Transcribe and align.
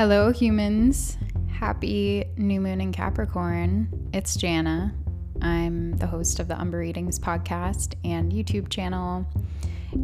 Hello, 0.00 0.32
humans. 0.32 1.18
Happy 1.50 2.24
new 2.38 2.58
moon 2.58 2.80
in 2.80 2.90
Capricorn. 2.90 4.08
It's 4.14 4.34
Jana. 4.34 4.94
I'm 5.42 5.92
the 5.98 6.06
host 6.06 6.40
of 6.40 6.48
the 6.48 6.58
Umbra 6.58 6.80
Readings 6.80 7.18
podcast 7.18 7.96
and 8.02 8.32
YouTube 8.32 8.70
channel. 8.70 9.26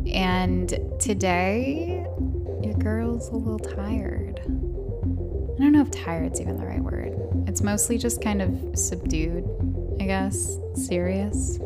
And 0.04 0.68
today, 1.00 2.06
your 2.62 2.74
girl's 2.74 3.30
a 3.30 3.36
little 3.36 3.58
tired. 3.58 4.40
I 4.44 5.62
don't 5.62 5.72
know 5.72 5.80
if 5.80 5.90
tired's 5.92 6.42
even 6.42 6.58
the 6.58 6.66
right 6.66 6.82
word. 6.82 7.14
It's 7.48 7.62
mostly 7.62 7.96
just 7.96 8.20
kind 8.20 8.42
of 8.42 8.78
subdued, 8.78 9.48
I 9.98 10.04
guess, 10.04 10.58
serious. 10.74 11.58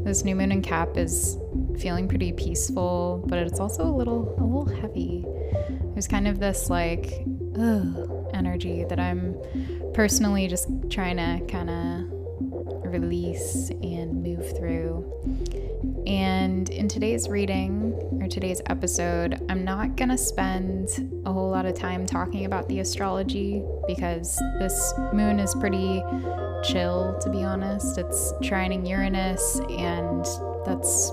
This 0.00 0.24
new 0.24 0.34
moon 0.34 0.52
in 0.52 0.60
Cap 0.60 0.98
is 0.98 1.38
feeling 1.78 2.06
pretty 2.06 2.32
peaceful, 2.32 3.24
but 3.28 3.38
it's 3.38 3.58
also 3.58 3.84
a 3.84 3.96
little 3.96 4.34
a 4.38 4.44
little 4.44 4.66
heavy. 4.66 5.24
There's 5.94 6.06
kind 6.06 6.28
of 6.28 6.38
this 6.38 6.68
like 6.68 7.24
ugh, 7.56 8.30
energy 8.34 8.84
that 8.88 8.98
I'm 8.98 9.36
personally 9.94 10.48
just 10.48 10.68
trying 10.90 11.16
to 11.16 11.44
kind 11.46 11.70
of 11.70 12.18
release 12.92 13.70
and 13.70 14.22
move 14.22 14.56
through. 14.56 15.04
And 16.06 16.68
in 16.70 16.88
today's 16.88 17.28
reading, 17.28 17.92
or 18.20 18.28
today's 18.28 18.62
episode, 18.66 19.40
I'm 19.48 19.64
not 19.64 19.96
going 19.96 20.08
to 20.08 20.18
spend 20.18 20.88
a 21.24 21.32
whole 21.32 21.50
lot 21.50 21.66
of 21.66 21.74
time 21.74 22.06
talking 22.06 22.46
about 22.46 22.66
the 22.68 22.80
astrology 22.80 23.62
because 23.86 24.36
this 24.58 24.94
moon 25.12 25.38
is 25.38 25.54
pretty 25.54 26.02
chill, 26.64 27.18
to 27.20 27.30
be 27.30 27.44
honest. 27.44 27.98
It's 27.98 28.32
trining 28.42 28.88
Uranus, 28.88 29.60
and 29.68 30.24
that's 30.64 31.12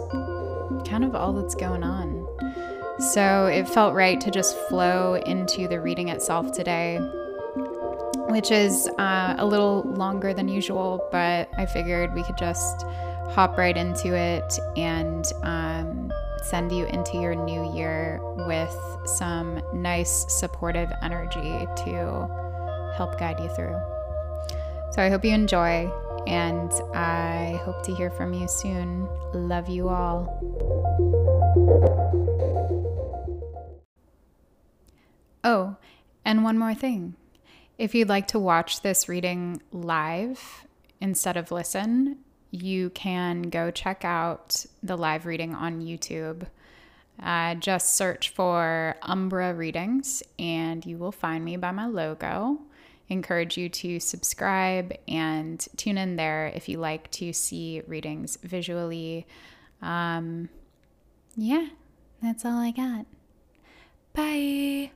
kind 0.87 1.03
of 1.03 1.15
all 1.15 1.33
that's 1.33 1.55
going 1.55 1.83
on. 1.83 2.14
So 2.99 3.47
it 3.47 3.67
felt 3.67 3.93
right 3.93 4.19
to 4.21 4.31
just 4.31 4.57
flow 4.69 5.15
into 5.15 5.67
the 5.67 5.81
reading 5.81 6.07
itself 6.09 6.53
today, 6.53 6.97
which 8.29 8.51
is 8.51 8.87
uh, 8.97 9.35
a 9.37 9.45
little 9.45 9.83
longer 9.83 10.33
than 10.33 10.47
usual, 10.47 11.07
but 11.11 11.49
I 11.57 11.65
figured 11.65 12.13
we 12.13 12.23
could 12.23 12.37
just 12.37 12.83
hop 13.31 13.57
right 13.57 13.75
into 13.75 14.15
it 14.15 14.59
and 14.77 15.25
um, 15.43 16.11
send 16.41 16.71
you 16.71 16.85
into 16.85 17.17
your 17.17 17.35
new 17.35 17.75
year 17.75 18.21
with 18.47 18.75
some 19.05 19.61
nice 19.73 20.25
supportive 20.29 20.89
energy 21.01 21.67
to 21.83 22.93
help 22.95 23.19
guide 23.19 23.39
you 23.41 23.49
through. 23.49 23.77
So 24.91 25.01
I 25.01 25.09
hope 25.09 25.25
you 25.25 25.31
enjoy, 25.31 25.91
and 26.27 26.71
I 26.93 27.59
hope 27.63 27.83
to 27.83 27.95
hear 27.95 28.09
from 28.09 28.33
you 28.33 28.47
soon. 28.47 29.07
Love 29.33 29.69
you 29.69 29.89
all. 29.89 30.41
Oh, 35.43 35.75
and 36.23 36.43
one 36.43 36.57
more 36.57 36.73
thing. 36.73 37.15
If 37.77 37.93
you'd 37.93 38.09
like 38.09 38.27
to 38.29 38.39
watch 38.39 38.81
this 38.81 39.07
reading 39.07 39.61
live 39.71 40.65
instead 40.99 41.37
of 41.37 41.51
listen, 41.51 42.17
you 42.51 42.89
can 42.91 43.43
go 43.43 43.69
check 43.69 44.05
out 44.05 44.65
the 44.81 44.97
live 44.97 45.25
reading 45.25 45.53
on 45.53 45.81
YouTube. 45.81 46.47
Uh, 47.21 47.55
just 47.55 47.95
search 47.95 48.29
for 48.29 48.95
Umbra 49.01 49.53
Readings 49.53 50.23
and 50.39 50.85
you 50.85 50.97
will 50.97 51.11
find 51.11 51.45
me 51.45 51.57
by 51.57 51.71
my 51.71 51.85
logo. 51.85 52.59
Encourage 53.09 53.57
you 53.57 53.69
to 53.69 53.99
subscribe 53.99 54.93
and 55.07 55.67
tune 55.77 55.97
in 55.97 56.15
there 56.15 56.51
if 56.55 56.67
you 56.67 56.79
like 56.79 57.11
to 57.11 57.33
see 57.33 57.81
readings 57.85 58.37
visually. 58.41 59.27
Um, 59.81 60.49
yeah, 61.35 61.67
that's 62.21 62.45
all 62.45 62.57
I 62.59 62.71
got. 62.71 63.05
Bye. 64.13 64.91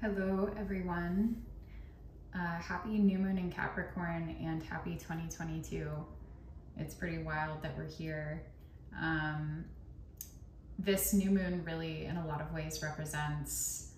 Hello, 0.00 0.50
everyone. 0.58 1.44
Uh, 2.34 2.38
happy 2.60 2.98
new 2.98 3.18
moon 3.18 3.36
in 3.36 3.50
Capricorn 3.50 4.36
and 4.40 4.62
happy 4.62 4.92
2022. 4.92 5.86
It's 6.78 6.94
pretty 6.94 7.18
wild 7.18 7.62
that 7.62 7.76
we're 7.76 7.88
here. 7.88 8.42
Um, 8.98 9.64
this 10.78 11.12
new 11.12 11.30
moon 11.30 11.62
really, 11.66 12.04
in 12.04 12.16
a 12.16 12.26
lot 12.26 12.40
of 12.40 12.52
ways, 12.52 12.80
represents 12.82 13.92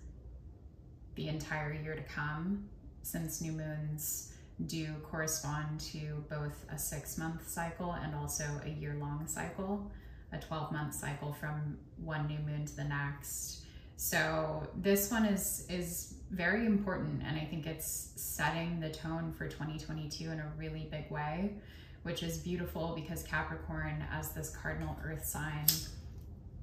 the 1.15 1.27
entire 1.27 1.73
year 1.73 1.95
to 1.95 2.01
come, 2.03 2.65
since 3.03 3.41
new 3.41 3.51
moons 3.51 4.33
do 4.67 4.87
correspond 5.03 5.79
to 5.79 6.23
both 6.29 6.65
a 6.71 6.77
six 6.77 7.17
month 7.17 7.47
cycle 7.47 7.93
and 7.93 8.15
also 8.15 8.43
a 8.65 8.69
year 8.69 8.95
long 8.99 9.27
cycle, 9.27 9.91
a 10.31 10.37
12 10.37 10.71
month 10.71 10.93
cycle 10.93 11.33
from 11.33 11.77
one 11.97 12.27
new 12.27 12.39
moon 12.39 12.65
to 12.65 12.75
the 12.75 12.83
next. 12.83 13.63
So 13.97 14.67
this 14.75 15.11
one 15.11 15.25
is 15.25 15.67
is 15.69 16.15
very 16.31 16.65
important 16.65 17.21
and 17.23 17.37
I 17.37 17.45
think 17.45 17.67
it's 17.67 18.13
setting 18.15 18.79
the 18.79 18.89
tone 18.89 19.33
for 19.37 19.47
2022 19.47 20.31
in 20.31 20.39
a 20.39 20.51
really 20.57 20.87
big 20.89 21.11
way, 21.11 21.55
which 22.03 22.23
is 22.23 22.37
beautiful 22.37 22.93
because 22.95 23.23
Capricorn 23.23 24.03
as 24.11 24.31
this 24.31 24.55
cardinal 24.55 24.97
earth 25.03 25.25
sign 25.25 25.65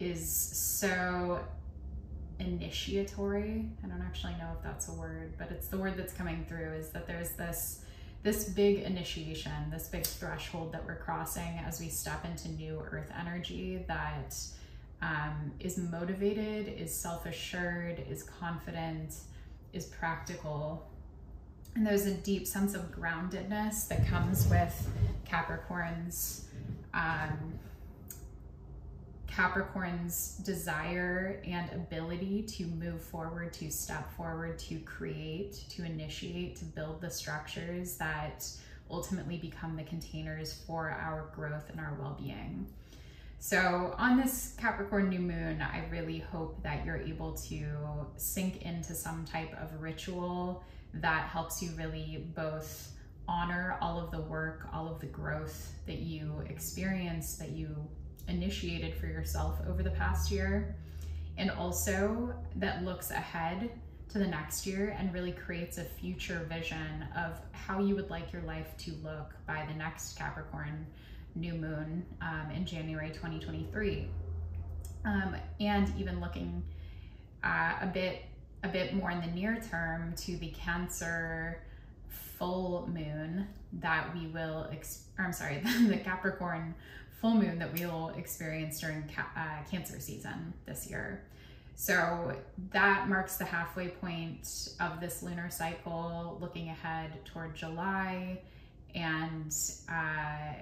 is 0.00 0.28
so 0.30 1.40
initiatory. 2.40 3.68
I 3.84 3.88
don't 3.88 4.02
actually 4.02 4.34
know 4.34 4.52
if 4.56 4.62
that's 4.62 4.88
a 4.88 4.92
word, 4.92 5.34
but 5.38 5.50
it's 5.50 5.68
the 5.68 5.78
word 5.78 5.96
that's 5.96 6.12
coming 6.12 6.44
through 6.48 6.72
is 6.74 6.90
that 6.90 7.06
there's 7.06 7.30
this 7.30 7.84
this 8.24 8.48
big 8.48 8.80
initiation, 8.80 9.52
this 9.70 9.88
big 9.88 10.04
threshold 10.04 10.72
that 10.72 10.84
we're 10.84 10.96
crossing 10.98 11.60
as 11.64 11.80
we 11.80 11.88
step 11.88 12.24
into 12.24 12.48
new 12.48 12.80
earth 12.90 13.10
energy 13.18 13.84
that 13.86 14.36
um, 15.00 15.52
is 15.60 15.78
motivated, 15.78 16.68
is 16.76 16.92
self 16.92 17.26
assured, 17.26 18.02
is 18.10 18.24
confident, 18.24 19.14
is 19.72 19.86
practical. 19.86 20.90
And 21.78 21.86
there's 21.86 22.06
a 22.06 22.14
deep 22.14 22.44
sense 22.44 22.74
of 22.74 22.90
groundedness 22.90 23.86
that 23.86 24.04
comes 24.08 24.48
with 24.48 24.90
Capricorn's. 25.24 26.48
Um, 26.92 27.56
Capricorn's 29.28 30.38
desire 30.44 31.40
and 31.46 31.70
ability 31.72 32.42
to 32.42 32.66
move 32.66 33.00
forward, 33.00 33.52
to 33.52 33.70
step 33.70 34.12
forward, 34.16 34.58
to 34.58 34.80
create, 34.80 35.66
to 35.68 35.84
initiate, 35.84 36.56
to 36.56 36.64
build 36.64 37.00
the 37.00 37.10
structures 37.10 37.94
that 37.98 38.44
ultimately 38.90 39.36
become 39.36 39.76
the 39.76 39.84
containers 39.84 40.52
for 40.66 40.90
our 40.90 41.30
growth 41.32 41.70
and 41.70 41.78
our 41.78 41.96
well 42.00 42.16
being. 42.18 42.66
So, 43.38 43.94
on 43.96 44.16
this 44.16 44.56
Capricorn 44.58 45.10
new 45.10 45.20
moon, 45.20 45.62
I 45.62 45.84
really 45.92 46.18
hope 46.18 46.60
that 46.64 46.84
you're 46.84 46.96
able 46.96 47.34
to 47.34 47.68
sink 48.16 48.62
into 48.62 48.96
some 48.96 49.24
type 49.24 49.54
of 49.62 49.80
ritual 49.80 50.64
that 51.00 51.28
helps 51.28 51.62
you 51.62 51.70
really 51.76 52.26
both 52.34 52.92
honor 53.26 53.76
all 53.80 54.00
of 54.00 54.10
the 54.10 54.20
work, 54.20 54.68
all 54.72 54.88
of 54.88 55.00
the 55.00 55.06
growth 55.06 55.74
that 55.86 55.98
you 55.98 56.32
experienced, 56.48 57.38
that 57.38 57.50
you 57.50 57.76
initiated 58.26 58.94
for 58.94 59.06
yourself 59.06 59.58
over 59.68 59.82
the 59.82 59.90
past 59.90 60.30
year, 60.30 60.74
and 61.36 61.50
also 61.50 62.34
that 62.56 62.84
looks 62.84 63.10
ahead 63.10 63.70
to 64.08 64.18
the 64.18 64.26
next 64.26 64.66
year 64.66 64.96
and 64.98 65.12
really 65.12 65.32
creates 65.32 65.76
a 65.78 65.84
future 65.84 66.46
vision 66.48 67.06
of 67.16 67.38
how 67.52 67.80
you 67.80 67.94
would 67.94 68.08
like 68.08 68.32
your 68.32 68.42
life 68.42 68.76
to 68.78 68.92
look 69.04 69.34
by 69.46 69.66
the 69.68 69.74
next 69.74 70.16
Capricorn 70.16 70.86
new 71.34 71.52
moon 71.52 72.04
um, 72.22 72.50
in 72.54 72.64
January 72.64 73.10
2023. 73.10 74.08
Um, 75.04 75.36
and 75.60 75.92
even 75.98 76.20
looking 76.20 76.62
uh, 77.44 77.74
a 77.82 77.86
bit 77.86 78.22
a 78.62 78.68
bit 78.68 78.94
more 78.94 79.10
in 79.10 79.20
the 79.20 79.28
near 79.28 79.60
term 79.70 80.14
to 80.16 80.36
the 80.36 80.48
Cancer 80.48 81.62
full 82.38 82.88
moon 82.92 83.46
that 83.74 84.14
we 84.14 84.26
will, 84.28 84.68
ex- 84.72 85.04
I'm 85.18 85.32
sorry, 85.32 85.62
the 85.88 85.98
Capricorn 85.98 86.74
full 87.20 87.34
moon 87.34 87.58
that 87.58 87.72
we 87.72 87.84
will 87.84 88.10
experience 88.10 88.80
during 88.80 89.04
ca- 89.14 89.28
uh, 89.36 89.70
Cancer 89.70 90.00
season 90.00 90.52
this 90.66 90.88
year. 90.88 91.22
So 91.74 92.36
that 92.72 93.08
marks 93.08 93.36
the 93.36 93.44
halfway 93.44 93.88
point 93.88 94.70
of 94.80 95.00
this 95.00 95.22
lunar 95.22 95.48
cycle, 95.50 96.36
looking 96.40 96.68
ahead 96.70 97.24
toward 97.24 97.54
July. 97.54 98.40
And 98.94 99.54
uh, 99.88 100.54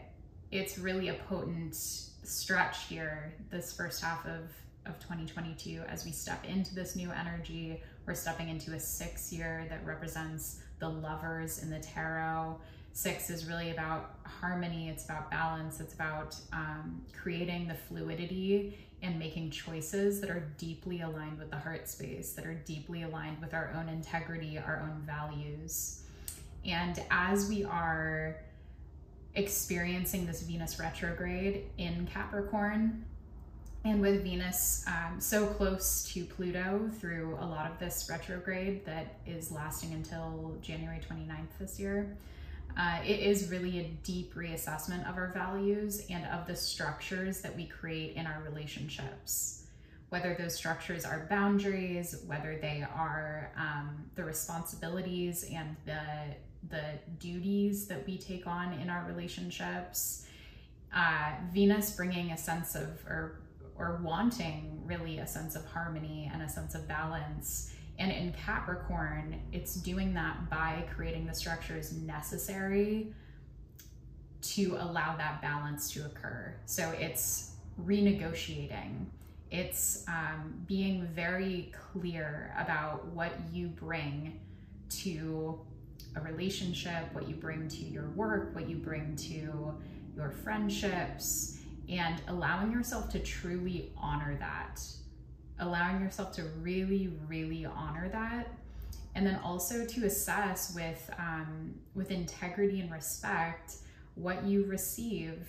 it's 0.51 0.79
really 0.79 1.09
a 1.09 1.15
potent 1.15 1.75
stretch 1.75 2.85
here, 2.89 3.35
this 3.51 3.73
first 3.73 4.03
half 4.03 4.27
of, 4.27 4.51
of 4.87 4.99
2022, 5.01 5.83
as 5.89 6.05
we 6.05 6.11
step 6.11 6.45
into 6.45 6.75
this 6.75 6.97
new 6.97 7.11
energy. 7.11 7.83
We're 8.07 8.15
stepping 8.15 8.49
into 8.49 8.73
a 8.73 8.81
six 8.81 9.33
year 9.33 9.67
that 9.69 9.85
represents 9.85 10.61
the 10.79 10.89
lovers 10.89 11.63
in 11.63 11.71
the 11.71 11.81
tarot. 11.81 12.59
Six 12.93 13.29
is 13.29 13.47
really 13.47 13.73
about 13.73 14.17
harmony, 14.25 14.89
it's 14.89 15.05
about 15.05 15.31
balance, 15.31 15.81
it's 15.81 15.95
about 15.95 16.35
um, 16.53 17.03
creating 17.13 17.69
the 17.69 17.75
fluidity 17.75 18.79
and 19.03 19.19
making 19.19 19.51
choices 19.51 20.21
that 20.21 20.31
are 20.31 20.49
deeply 20.57 21.03
aligned 21.03 21.39
with 21.39 21.51
the 21.51 21.59
heart 21.59 21.89
space, 21.89 22.33
that 22.33 22.47
are 22.47 22.55
deeply 22.55 23.03
aligned 23.03 23.41
with 23.41 23.53
our 23.53 23.71
own 23.77 23.89
integrity, 23.89 24.59
our 24.59 24.81
own 24.81 25.03
values. 25.05 26.03
And 26.65 27.03
as 27.11 27.49
we 27.49 27.65
are 27.65 28.37
experiencing 29.37 30.27
this 30.27 30.43
Venus 30.43 30.81
retrograde 30.81 31.67
in 31.79 32.07
Capricorn. 32.07 33.05
And 33.87 34.01
with 34.01 34.25
Venus 34.25 34.85
um, 34.89 35.21
so 35.21 35.47
close 35.47 36.03
to 36.13 36.25
Pluto 36.25 36.91
through 36.99 37.39
a 37.41 37.47
lot 37.47 37.71
of 37.71 37.79
this 37.79 38.09
retrograde 38.11 38.85
that 38.85 39.19
is 39.25 39.53
lasting 39.53 39.93
until 39.93 40.57
January 40.61 40.99
29th 41.09 41.47
this 41.61 41.79
year, 41.79 42.17
uh, 42.77 42.99
it 43.07 43.21
is 43.21 43.49
really 43.49 43.79
a 43.79 43.85
deep 44.03 44.35
reassessment 44.35 45.09
of 45.09 45.17
our 45.17 45.31
values 45.33 46.05
and 46.11 46.27
of 46.27 46.49
the 46.49 46.57
structures 46.57 47.41
that 47.43 47.55
we 47.55 47.65
create 47.65 48.17
in 48.17 48.27
our 48.27 48.43
relationships. 48.43 49.67
Whether 50.09 50.35
those 50.35 50.57
structures 50.57 51.05
are 51.05 51.25
boundaries, 51.31 52.25
whether 52.27 52.59
they 52.61 52.85
are 52.93 53.53
um, 53.57 54.05
the 54.17 54.25
responsibilities 54.25 55.49
and 55.55 55.77
the 55.85 56.01
the 56.69 56.99
duties 57.21 57.87
that 57.87 58.05
we 58.05 58.19
take 58.19 58.49
on 58.49 58.73
in 58.81 58.91
our 58.91 59.07
relationships. 59.07 60.27
Uh, 60.93 61.35
Venus 61.53 61.93
bringing 61.93 62.33
a 62.33 62.37
sense 62.37 62.75
of, 62.75 62.89
or, 63.07 63.39
or 63.79 64.01
wanting 64.03 64.81
really 64.85 65.19
a 65.19 65.27
sense 65.27 65.57
of 65.57 65.65
harmony 65.67 66.31
and 66.33 66.43
a 66.43 66.49
sense 66.49 66.75
of 66.75 66.87
balance. 66.87 67.73
And 67.99 68.13
in 68.13 68.33
Capricorn, 68.33 69.41
it's 69.53 69.75
doing 69.75 70.15
that 70.15 70.51
by 70.51 70.85
creating 70.95 71.27
the 71.27 71.35
structures 71.35 71.93
necessary 71.93 73.15
to 74.43 74.77
allow 74.79 75.17
that 75.17 75.41
balance 75.43 75.91
to 75.93 76.05
occur. 76.05 76.55
So 76.67 76.91
it's 76.99 77.53
renegotiating. 77.85 79.07
It's 79.51 80.05
um, 80.09 80.63
being 80.67 81.07
very 81.07 81.73
clear 81.93 82.55
about 82.59 83.07
what 83.07 83.33
you 83.53 83.69
bring 83.69 84.41
to 84.89 85.61
a 86.17 86.21
relationship, 86.21 87.13
what 87.13 87.29
you 87.29 87.35
bring 87.35 87.69
to 87.69 87.83
your 87.83 88.09
work, 88.11 88.55
what 88.55 88.69
you 88.69 88.77
bring 88.77 89.17
to 89.17 89.75
your 90.17 90.31
friendships, 90.31 91.56
and 91.89 92.21
allowing 92.29 92.73
yourself 92.73 93.11
to 93.11 93.19
truly 93.19 93.93
honor 93.97 94.37
that. 94.39 94.83
Allowing 95.59 96.01
yourself 96.01 96.33
to 96.37 96.45
really, 96.61 97.13
really 97.27 97.65
honor 97.65 98.09
that. 98.11 98.53
And 99.15 99.27
then 99.27 99.41
also 99.43 99.87
to 99.87 100.05
assess 100.05 100.75
with, 100.75 101.11
um, 101.19 101.75
with 101.95 102.11
integrity 102.11 102.81
and 102.81 102.93
respect 102.93 103.77
what 104.15 104.45
you 104.45 104.65
receive 104.65 105.47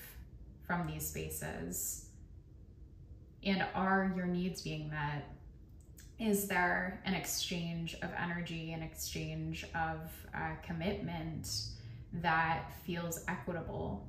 from 0.65 0.87
these 0.87 1.07
spaces. 1.07 2.05
And 3.43 3.65
are 3.75 4.13
your 4.15 4.25
needs 4.25 4.61
being 4.61 4.89
met? 4.89 5.25
is 6.19 6.47
there 6.47 6.99
an 7.05 7.13
exchange 7.13 7.95
of 8.01 8.09
energy, 8.17 8.73
an 8.73 8.81
exchange 8.81 9.65
of 9.75 10.11
uh, 10.33 10.55
commitment 10.63 11.47
that 12.13 12.71
feels 12.85 13.23
equitable? 13.27 14.07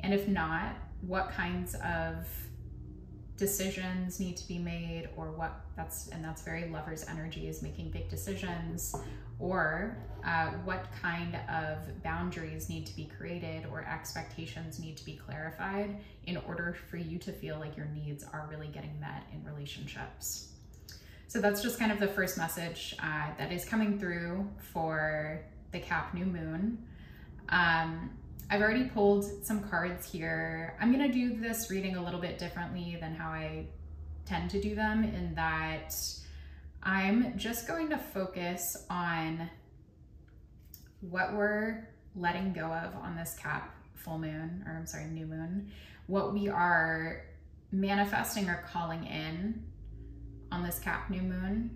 And 0.00 0.14
if 0.14 0.28
not, 0.28 0.76
what 1.06 1.30
kinds 1.30 1.74
of 1.76 2.26
decisions 3.36 4.20
need 4.20 4.36
to 4.36 4.46
be 4.46 4.58
made 4.58 5.08
or 5.16 5.32
what 5.32 5.64
that's 5.76 6.06
and 6.08 6.24
that's 6.24 6.42
very 6.42 6.68
lovers 6.68 7.04
energy 7.08 7.48
is 7.48 7.62
making 7.62 7.90
big 7.90 8.08
decisions 8.08 8.94
or 9.40 9.98
uh, 10.24 10.50
what 10.64 10.86
kind 11.02 11.36
of 11.50 12.02
boundaries 12.04 12.68
need 12.68 12.86
to 12.86 12.94
be 12.94 13.10
created 13.18 13.66
or 13.72 13.84
expectations 13.84 14.78
need 14.78 14.96
to 14.96 15.04
be 15.04 15.16
clarified 15.16 15.96
in 16.26 16.36
order 16.36 16.76
for 16.88 16.96
you 16.96 17.18
to 17.18 17.32
feel 17.32 17.58
like 17.58 17.76
your 17.76 17.86
needs 17.86 18.24
are 18.32 18.46
really 18.48 18.68
getting 18.68 18.98
met 19.00 19.24
in 19.32 19.44
relationships 19.44 20.52
so 21.34 21.40
that's 21.40 21.60
just 21.60 21.80
kind 21.80 21.90
of 21.90 21.98
the 21.98 22.06
first 22.06 22.38
message 22.38 22.94
uh, 23.02 23.26
that 23.36 23.50
is 23.50 23.64
coming 23.64 23.98
through 23.98 24.48
for 24.72 25.42
the 25.72 25.80
Cap 25.80 26.14
New 26.14 26.26
Moon. 26.26 26.78
Um, 27.48 28.10
I've 28.50 28.60
already 28.60 28.84
pulled 28.84 29.24
some 29.44 29.68
cards 29.68 30.10
here. 30.10 30.76
I'm 30.80 30.92
gonna 30.92 31.12
do 31.12 31.36
this 31.36 31.70
reading 31.70 31.96
a 31.96 32.04
little 32.04 32.20
bit 32.20 32.38
differently 32.38 32.96
than 33.00 33.14
how 33.14 33.30
I 33.30 33.66
tend 34.26 34.50
to 34.50 34.60
do 34.60 34.74
them 34.74 35.04
in 35.04 35.34
that 35.34 35.94
I'm 36.82 37.36
just 37.38 37.66
going 37.66 37.88
to 37.90 37.98
focus 37.98 38.84
on 38.90 39.48
what 41.00 41.34
we're 41.34 41.88
letting 42.14 42.52
go 42.52 42.66
of 42.66 42.94
on 42.96 43.16
this 43.16 43.34
cap 43.34 43.74
full 43.94 44.18
moon, 44.18 44.62
or 44.66 44.76
I'm 44.76 44.86
sorry, 44.86 45.06
new 45.06 45.26
moon, 45.26 45.70
what 46.06 46.34
we 46.34 46.48
are 46.48 47.22
manifesting 47.72 48.48
or 48.48 48.62
calling 48.70 49.04
in 49.06 49.64
on 50.52 50.62
this 50.62 50.78
cap 50.78 51.10
new 51.10 51.22
moon. 51.22 51.70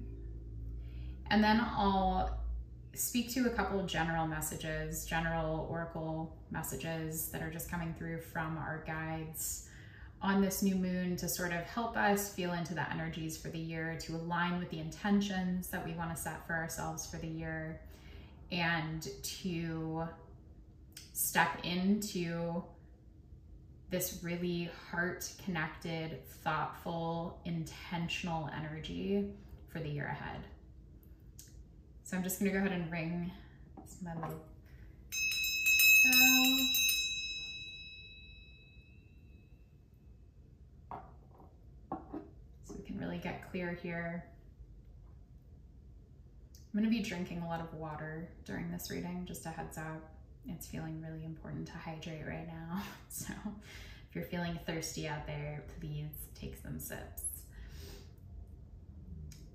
And 1.30 1.42
then 1.42 1.60
I'll 1.60 2.38
speak 2.94 3.31
to 3.31 3.46
a 3.46 3.50
couple 3.50 3.85
general 3.87 4.26
messages, 4.26 5.05
general 5.05 5.67
oracle 5.70 6.37
messages 6.50 7.29
that 7.29 7.43
are 7.43 7.50
just 7.50 7.70
coming 7.70 7.94
through 7.96 8.20
from 8.20 8.58
our 8.58 8.82
guides 8.87 9.69
on 10.20 10.40
this 10.40 10.62
new 10.62 10.75
moon 10.75 11.17
to 11.17 11.29
sort 11.29 11.52
of 11.52 11.62
help 11.62 11.96
us 11.96 12.32
feel 12.32 12.52
into 12.52 12.75
the 12.75 12.93
energies 12.93 13.37
for 13.37 13.49
the 13.49 13.58
year, 13.58 13.96
to 14.00 14.17
align 14.17 14.58
with 14.58 14.69
the 14.70 14.79
intentions 14.81 15.69
that 15.69 15.85
we 15.87 15.93
want 15.93 16.14
to 16.14 16.20
set 16.20 16.44
for 16.46 16.55
ourselves 16.55 17.06
for 17.06 17.19
the 17.19 17.26
year, 17.29 17.81
and 18.50 19.08
to 19.23 20.08
step 21.12 21.61
into 21.62 22.62
this 23.90 24.20
really 24.23 24.70
heart 24.90 25.31
connected, 25.44 26.25
thoughtful, 26.43 27.40
intentional 27.44 28.50
energy 28.56 29.29
for 29.69 29.79
the 29.79 29.88
year 29.88 30.06
ahead. 30.06 30.40
So 32.08 32.16
I'm 32.16 32.22
just 32.22 32.38
gonna 32.38 32.52
go 32.52 32.58
ahead 32.58 32.72
and 32.72 32.90
ring 32.90 33.31
my 34.02 34.14
little 34.14 34.40
bell. 36.05 36.58
So 42.64 42.75
we 42.78 42.84
can 42.87 42.99
really 42.99 43.19
get 43.19 43.50
clear 43.50 43.72
here. 43.82 44.25
I'm 46.72 46.81
gonna 46.81 46.88
be 46.88 47.00
drinking 47.02 47.43
a 47.43 47.46
lot 47.46 47.60
of 47.60 47.75
water 47.75 48.31
during 48.46 48.70
this 48.70 48.90
reading, 48.90 49.26
just 49.26 49.44
a 49.44 49.50
heads 49.50 49.76
up 49.76 50.14
it's 50.49 50.66
feeling 50.66 51.02
really 51.02 51.25
important 51.25 51.66
to 51.66 51.72
hydrate 51.75 52.26
right 52.26 52.46
now. 52.46 52.82
So 53.11 53.32
if 54.08 54.14
you're 54.14 54.25
feeling 54.25 54.58
thirsty 54.66 55.08
out 55.08 55.26
there, 55.26 55.64
please 55.78 56.11
take 56.34 56.56
some 56.56 56.78
sips. 56.78 57.25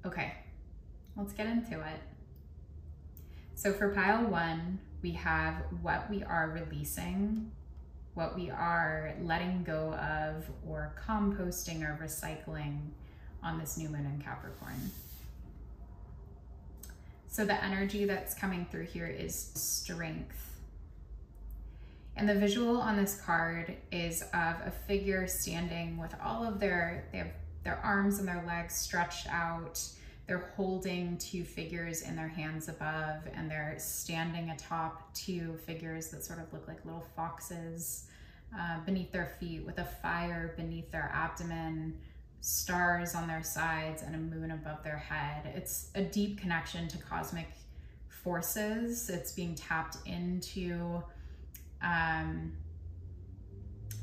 Okay, 0.06 0.34
let's 1.16 1.34
get 1.34 1.48
into 1.48 1.80
it. 1.80 2.13
So 3.56 3.72
for 3.74 3.90
pile 3.90 4.26
one, 4.26 4.80
we 5.02 5.12
have 5.12 5.56
what 5.82 6.10
we 6.10 6.24
are 6.24 6.50
releasing, 6.50 7.52
what 8.14 8.36
we 8.36 8.50
are 8.50 9.14
letting 9.22 9.64
go 9.64 9.94
of 9.94 10.46
or 10.68 10.96
composting 11.08 11.82
or 11.82 12.00
recycling 12.02 12.80
on 13.42 13.60
this 13.60 13.78
new 13.78 13.90
moon 13.90 14.06
in 14.06 14.22
Capricorn. 14.22 14.92
So 17.28 17.46
the 17.46 17.64
energy 17.64 18.06
that's 18.06 18.34
coming 18.34 18.68
through 18.70 18.86
here 18.86 19.08
is 19.08 19.52
strength 19.56 20.54
and 22.16 22.30
the 22.30 22.36
visual 22.36 22.78
on 22.78 22.96
this 22.96 23.20
card 23.20 23.76
is 23.92 24.22
of 24.22 24.56
a 24.66 24.72
figure 24.88 25.28
standing 25.28 25.98
with 25.98 26.14
all 26.24 26.44
of 26.44 26.60
their, 26.60 27.06
they 27.12 27.18
have 27.20 27.32
their 27.64 27.78
arms 27.78 28.20
and 28.20 28.28
their 28.28 28.44
legs 28.46 28.76
stretched 28.76 29.28
out. 29.28 29.82
They're 30.28 30.52
holding 30.56 31.18
two 31.18 31.44
figures 31.44 32.02
in 32.02 32.16
their 32.16 32.28
hands 32.28 32.70
above 32.70 33.28
and 33.36 33.52
they're 33.52 33.76
standing 33.78 34.52
atop 34.52 35.14
two 35.14 35.58
figures 35.66 36.10
that 36.10 36.24
sort 36.24 36.40
of 36.40 36.52
look 36.54 36.68
like 36.68 36.86
little 36.86 37.06
foxes 37.16 38.08
uh, 38.58 38.80
beneath 38.86 39.12
their 39.12 39.34
feet 39.40 39.66
with 39.66 39.80
a 39.80 39.84
fire 39.84 40.54
beneath 40.56 40.92
their 40.92 41.12
abdomen, 41.14 41.98
stars 42.40 43.16
on 43.16 43.28
their 43.28 43.44
sides 43.44 44.02
and 44.02 44.16
a 44.16 44.18
moon 44.18 44.52
above 44.52 44.84
their 44.84 44.98
head. 44.98 45.52
It's 45.56 45.90
a 45.96 46.04
deep 46.04 46.40
connection 46.40 46.88
to 46.90 46.98
cosmic 46.98 47.48
forces. 48.08 49.10
It's 49.10 49.32
being 49.32 49.56
tapped 49.56 49.98
into 50.06 51.04
um, 51.82 52.54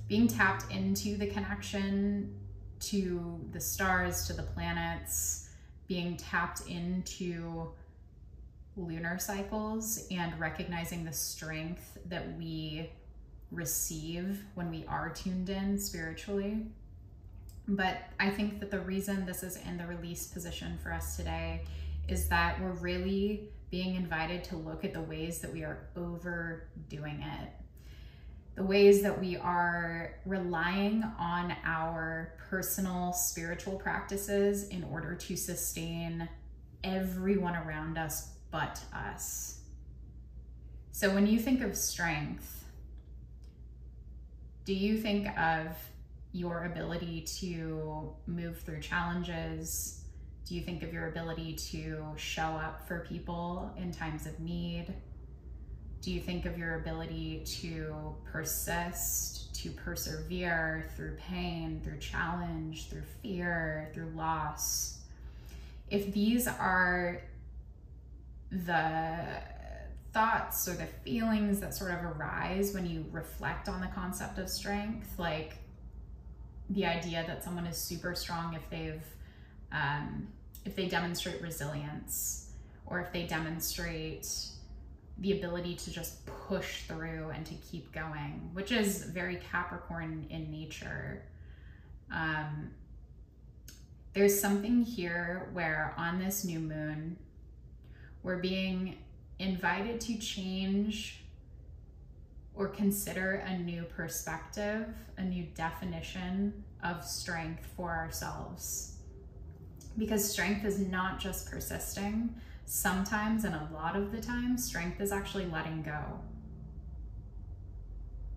being 0.09 0.27
tapped 0.27 0.71
into 0.73 1.17
the 1.17 1.27
connection 1.27 2.35
to 2.81 3.41
the 3.53 3.61
stars, 3.61 4.27
to 4.27 4.33
the 4.33 4.43
planets, 4.43 5.50
being 5.91 6.17
tapped 6.17 6.69
into 6.69 7.69
lunar 8.77 9.19
cycles 9.19 10.07
and 10.13 10.39
recognizing 10.39 11.05
the 11.05 11.13
strength 11.13 11.99
that 12.07 12.39
we 12.39 12.89
receive 13.51 14.45
when 14.55 14.71
we 14.71 14.85
are 14.87 15.09
tuned 15.09 15.51
in 15.51 15.77
spiritually. 15.77 16.65
But 17.67 18.03
I 18.21 18.31
think 18.31 18.61
that 18.61 18.71
the 18.71 18.79
reason 18.79 19.27
this 19.27 19.43
is 19.43 19.57
in 19.57 19.79
the 19.79 19.87
release 19.87 20.29
position 20.29 20.79
for 20.81 20.93
us 20.93 21.17
today 21.17 21.63
is 22.07 22.29
that 22.29 22.63
we're 22.63 22.71
really 22.71 23.49
being 23.73 23.97
invited 23.97 24.45
to 24.45 24.57
look 24.57 24.85
at 24.85 24.95
the 24.95 25.03
ways 25.03 25.41
that 25.41 25.53
we 25.53 25.65
are 25.65 25.89
overdoing 25.97 27.21
it 27.21 27.49
the 28.61 28.67
ways 28.67 29.01
that 29.01 29.19
we 29.19 29.39
are 29.39 30.13
relying 30.27 31.03
on 31.19 31.57
our 31.65 32.35
personal 32.51 33.11
spiritual 33.15 33.79
practices 33.79 34.69
in 34.69 34.85
order 34.93 35.15
to 35.15 35.35
sustain 35.35 36.29
everyone 36.85 37.57
around 37.57 37.97
us 37.97 38.33
but 38.51 38.79
us. 38.93 39.61
So 40.93 41.15
when 41.15 41.27
you 41.27 41.39
think 41.39 41.63
of 41.63 41.75
strength, 41.75 42.67
Do 44.67 44.75
you 44.77 44.99
think 44.99 45.27
of 45.37 45.77
your 46.33 46.67
ability 46.67 47.23
to 47.41 48.13
move 48.27 48.61
through 48.61 48.81
challenges? 48.81 50.05
Do 50.47 50.55
you 50.55 50.61
think 50.61 50.85
of 50.85 50.93
your 50.93 51.09
ability 51.09 51.55
to 51.73 52.05
show 52.17 52.43
up 52.43 52.87
for 52.87 53.01
people 53.01 53.73
in 53.77 53.91
times 53.91 54.27
of 54.27 54.39
need? 54.39 54.95
Do 56.03 56.11
you 56.11 56.21
think 56.21 56.47
of 56.47 56.57
your 56.57 56.77
ability 56.77 57.43
to 57.61 58.15
persist, 58.25 59.55
to 59.57 59.71
persevere 59.71 60.89
through 60.97 61.17
pain, 61.17 61.81
through 61.85 61.99
challenge, 61.99 62.89
through 62.89 63.03
fear, 63.23 63.91
through 63.93 64.11
loss? 64.15 65.01
If 65.91 66.13
these 66.13 66.47
are 66.47 67.21
the 68.51 69.17
thoughts 70.13 70.67
or 70.69 70.73
the 70.73 70.87
feelings 71.05 71.61
that 71.61 71.75
sort 71.75 71.93
of 71.93 72.05
arise 72.05 72.75
when 72.75 72.89
you 72.89 73.05
reflect 73.13 73.69
on 73.69 73.81
the 73.81 73.87
concept 73.89 74.39
of 74.39 74.49
strength, 74.49 75.19
like 75.19 75.59
the 76.71 76.87
idea 76.87 77.25
that 77.27 77.45
someone 77.45 77.67
is 77.67 77.77
super 77.77 78.15
strong 78.15 78.55
if 78.55 78.69
they've 78.71 79.03
um, 79.73 80.29
if 80.65 80.75
they 80.77 80.89
demonstrate 80.89 81.41
resilience 81.41 82.51
or 82.87 83.01
if 83.01 83.13
they 83.13 83.27
demonstrate 83.27 84.27
the 85.21 85.33
ability 85.33 85.77
to 85.77 85.91
just 85.91 86.25
push 86.27 86.83
through 86.83 87.31
and 87.35 87.45
to 87.47 87.55
keep 87.55 87.93
going, 87.93 88.51
which 88.53 88.73
is 88.73 89.05
very 89.05 89.37
Capricorn 89.37 90.27
in 90.31 90.51
nature. 90.51 91.23
Um, 92.11 92.71
there's 94.15 94.39
something 94.41 94.83
here 94.83 95.51
where 95.53 95.95
on 95.97 96.19
this 96.19 96.45
new 96.45 96.59
moon, 96.59 97.17
we're 98.23 98.39
being 98.39 98.97
invited 99.39 100.01
to 100.03 100.19
change 100.19 101.23
or 102.55 102.69
consider 102.69 103.37
a 103.47 103.59
new 103.59 103.85
perspective, 103.85 104.87
a 105.19 105.23
new 105.23 105.45
definition 105.55 106.65
of 106.83 107.05
strength 107.05 107.67
for 107.77 107.91
ourselves. 107.91 108.97
Because 109.97 110.31
strength 110.31 110.65
is 110.65 110.79
not 110.79 111.21
just 111.21 111.51
persisting. 111.51 112.35
Sometimes, 112.73 113.43
and 113.43 113.53
a 113.53 113.69
lot 113.75 113.97
of 113.97 114.13
the 114.13 114.21
time, 114.21 114.57
strength 114.57 115.01
is 115.01 115.11
actually 115.11 115.45
letting 115.47 115.83
go. 115.83 116.21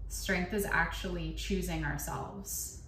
Strength 0.08 0.56
is 0.56 0.66
actually 0.66 1.36
choosing 1.36 1.86
ourselves. 1.86 2.82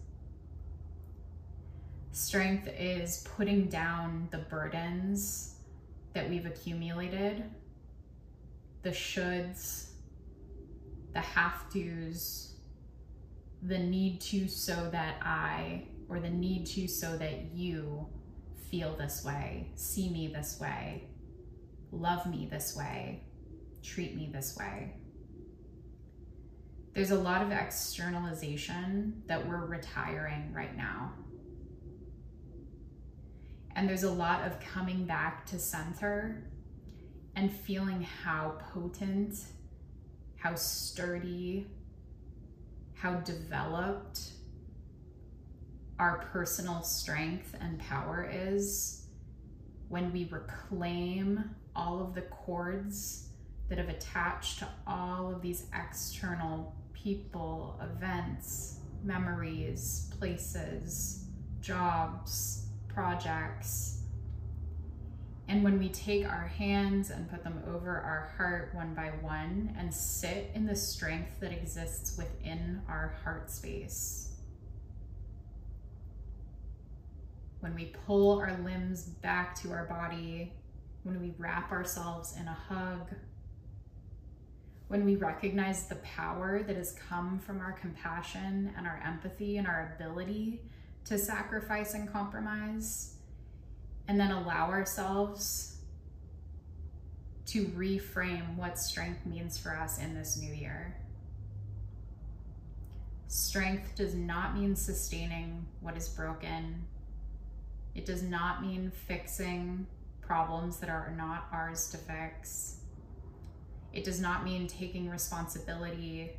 Strength 2.13 2.67
is 2.75 3.27
putting 3.37 3.67
down 3.67 4.27
the 4.31 4.39
burdens 4.39 5.57
that 6.13 6.27
we've 6.27 6.47
accumulated, 6.47 7.43
the 8.81 8.89
shoulds, 8.89 9.91
the 11.13 11.19
have 11.19 11.71
tos, 11.71 12.55
the 13.61 13.77
need 13.77 14.19
to 14.21 14.47
so 14.47 14.89
that 14.91 15.17
I, 15.21 15.83
or 16.09 16.19
the 16.19 16.31
need 16.31 16.65
to 16.65 16.87
so 16.87 17.15
that 17.17 17.53
you 17.53 18.07
feel 18.71 18.95
this 18.95 19.23
way, 19.23 19.69
see 19.75 20.09
me 20.09 20.25
this 20.25 20.59
way, 20.59 21.03
love 21.99 22.25
me 22.25 22.47
this 22.49 22.75
way, 22.75 23.23
treat 23.83 24.15
me 24.15 24.29
this 24.31 24.55
way. 24.57 24.95
There's 26.93 27.11
a 27.11 27.19
lot 27.19 27.41
of 27.41 27.51
externalization 27.51 29.21
that 29.27 29.45
we're 29.45 29.65
retiring 29.65 30.53
right 30.53 30.75
now. 30.75 31.13
And 33.75 33.89
there's 33.89 34.03
a 34.03 34.11
lot 34.11 34.47
of 34.47 34.59
coming 34.61 35.05
back 35.05 35.45
to 35.47 35.59
center 35.59 36.49
and 37.35 37.51
feeling 37.51 38.01
how 38.01 38.57
potent, 38.73 39.35
how 40.37 40.55
sturdy, 40.55 41.67
how 42.93 43.15
developed 43.15 44.31
our 45.99 46.19
personal 46.31 46.81
strength 46.81 47.55
and 47.59 47.79
power 47.79 48.29
is 48.31 49.07
when 49.89 50.11
we 50.11 50.29
reclaim 50.31 51.43
all 51.75 52.01
of 52.01 52.13
the 52.13 52.21
cords 52.21 53.29
that 53.69 53.77
have 53.77 53.89
attached 53.89 54.59
to 54.59 54.67
all 54.87 55.31
of 55.31 55.41
these 55.41 55.65
external 55.73 56.75
people, 56.93 57.79
events, 57.81 58.79
memories, 59.03 60.11
places, 60.17 61.25
jobs, 61.61 62.67
projects. 62.87 64.01
And 65.47 65.63
when 65.63 65.77
we 65.77 65.89
take 65.89 66.25
our 66.25 66.47
hands 66.47 67.11
and 67.11 67.29
put 67.29 67.43
them 67.43 67.61
over 67.67 67.89
our 67.89 68.33
heart 68.35 68.73
one 68.73 68.95
by 68.95 69.09
one 69.21 69.75
and 69.77 69.93
sit 69.93 70.49
in 70.55 70.65
the 70.65 70.75
strength 70.75 71.39
that 71.39 71.51
exists 71.51 72.17
within 72.17 72.81
our 72.87 73.15
heart 73.23 73.51
space, 73.51 74.31
when 77.59 77.75
we 77.75 77.93
pull 78.05 78.39
our 78.39 78.57
limbs 78.63 79.03
back 79.03 79.55
to 79.61 79.71
our 79.71 79.85
body, 79.85 80.53
when 81.05 81.21
we 81.21 81.33
wrap 81.37 81.71
ourselves 81.71 82.35
in 82.39 82.47
a 82.47 82.53
hug, 82.53 83.11
when 84.87 85.05
we 85.05 85.15
recognize 85.15 85.85
the 85.85 85.95
power 85.97 86.63
that 86.63 86.75
has 86.75 86.93
come 87.07 87.39
from 87.39 87.59
our 87.59 87.73
compassion 87.73 88.73
and 88.75 88.87
our 88.87 88.99
empathy 89.05 89.57
and 89.57 89.67
our 89.67 89.95
ability 89.95 90.63
to 91.05 91.19
sacrifice 91.19 91.93
and 91.93 92.11
compromise, 92.11 93.17
and 94.07 94.19
then 94.19 94.31
allow 94.31 94.69
ourselves 94.69 95.77
to 97.45 97.67
reframe 97.67 98.55
what 98.55 98.79
strength 98.79 99.27
means 99.27 99.59
for 99.59 99.77
us 99.77 99.99
in 99.99 100.15
this 100.15 100.39
new 100.41 100.53
year. 100.53 100.97
Strength 103.27 103.93
does 103.95 104.15
not 104.15 104.57
mean 104.57 104.75
sustaining 104.75 105.67
what 105.81 105.95
is 105.95 106.09
broken. 106.09 106.83
It 107.93 108.07
does 108.07 108.23
not 108.23 108.63
mean 108.63 108.91
fixing 109.07 109.85
problems 110.25 110.77
that 110.79 110.89
are 110.89 111.13
not 111.15 111.47
ours 111.51 111.89
to 111.91 111.97
fix. 111.97 112.77
It 113.93 114.03
does 114.03 114.19
not 114.19 114.43
mean 114.43 114.67
taking 114.67 115.09
responsibility 115.09 116.31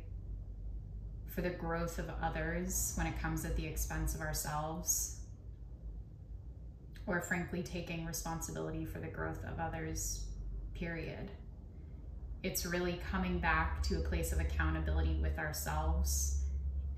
for 1.27 1.41
the 1.41 1.49
growth 1.49 1.99
of 1.99 2.09
others 2.21 2.93
when 2.95 3.07
it 3.07 3.19
comes 3.19 3.45
at 3.45 3.55
the 3.55 3.65
expense 3.65 4.15
of 4.15 4.21
ourselves, 4.21 5.19
or 7.05 7.21
frankly, 7.21 7.63
taking 7.63 8.05
responsibility 8.05 8.85
for 8.85 8.99
the 8.99 9.07
growth 9.07 9.43
of 9.45 9.59
others, 9.59 10.25
period. 10.73 11.31
It's 12.43 12.65
really 12.65 12.99
coming 13.11 13.39
back 13.39 13.81
to 13.83 13.97
a 13.97 14.01
place 14.01 14.31
of 14.31 14.39
accountability 14.39 15.19
with 15.21 15.37
ourselves 15.39 16.41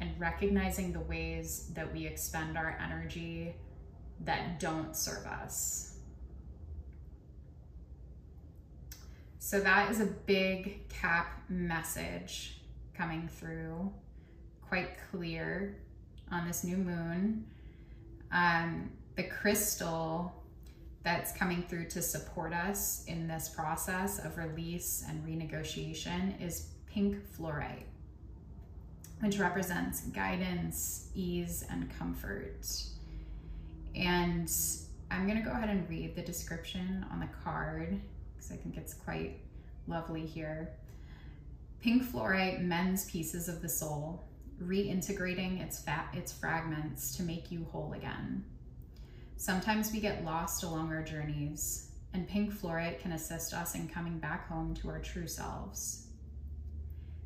and 0.01 0.11
recognizing 0.19 0.93
the 0.93 0.99
ways 1.01 1.69
that 1.73 1.91
we 1.93 2.05
expend 2.05 2.57
our 2.57 2.77
energy 2.83 3.55
that 4.21 4.59
don't 4.59 4.95
serve 4.95 5.25
us. 5.25 5.88
So 9.41 9.61
that 9.61 9.89
is 9.89 10.01
a 10.01 10.05
big 10.05 10.89
cap 10.89 11.43
message 11.47 12.59
coming 12.93 13.29
through, 13.29 13.91
quite 14.67 14.97
clear 15.09 15.77
on 16.29 16.45
this 16.45 16.65
new 16.65 16.75
moon. 16.75 17.45
Um, 18.33 18.91
the 19.15 19.23
crystal 19.23 20.43
that's 21.03 21.31
coming 21.31 21.63
through 21.63 21.87
to 21.87 22.01
support 22.01 22.53
us 22.53 23.05
in 23.07 23.29
this 23.29 23.47
process 23.47 24.19
of 24.19 24.37
release 24.37 25.05
and 25.07 25.25
renegotiation 25.25 26.39
is 26.45 26.71
pink 26.85 27.15
fluorite, 27.33 27.85
which 29.21 29.39
represents 29.39 30.01
guidance, 30.01 31.09
ease, 31.15 31.65
and 31.71 31.89
comfort. 31.97 32.67
And 33.95 34.51
I'm 35.09 35.25
gonna 35.25 35.41
go 35.41 35.51
ahead 35.51 35.69
and 35.69 35.89
read 35.89 36.15
the 36.15 36.21
description 36.21 37.05
on 37.09 37.21
the 37.21 37.29
card 37.43 38.01
because 38.39 38.51
I 38.51 38.55
think 38.55 38.77
it's 38.77 38.93
quite 38.93 39.39
lovely 39.87 40.25
here. 40.25 40.71
Pink 41.81 42.03
fluorite 42.03 42.61
mends 42.61 43.09
pieces 43.09 43.49
of 43.49 43.61
the 43.61 43.69
soul, 43.69 44.25
reintegrating 44.63 45.61
its 45.61 45.79
fat, 45.79 46.13
its 46.13 46.31
fragments 46.31 47.15
to 47.17 47.23
make 47.23 47.51
you 47.51 47.65
whole 47.71 47.93
again. 47.93 48.43
Sometimes 49.37 49.91
we 49.91 49.99
get 49.99 50.25
lost 50.25 50.63
along 50.63 50.91
our 50.91 51.03
journeys, 51.03 51.91
and 52.13 52.27
pink 52.27 52.53
fluorite 52.53 52.99
can 52.99 53.13
assist 53.13 53.53
us 53.53 53.75
in 53.75 53.87
coming 53.87 54.19
back 54.19 54.47
home 54.49 54.73
to 54.75 54.89
our 54.89 54.99
true 54.99 55.27
selves. 55.27 56.07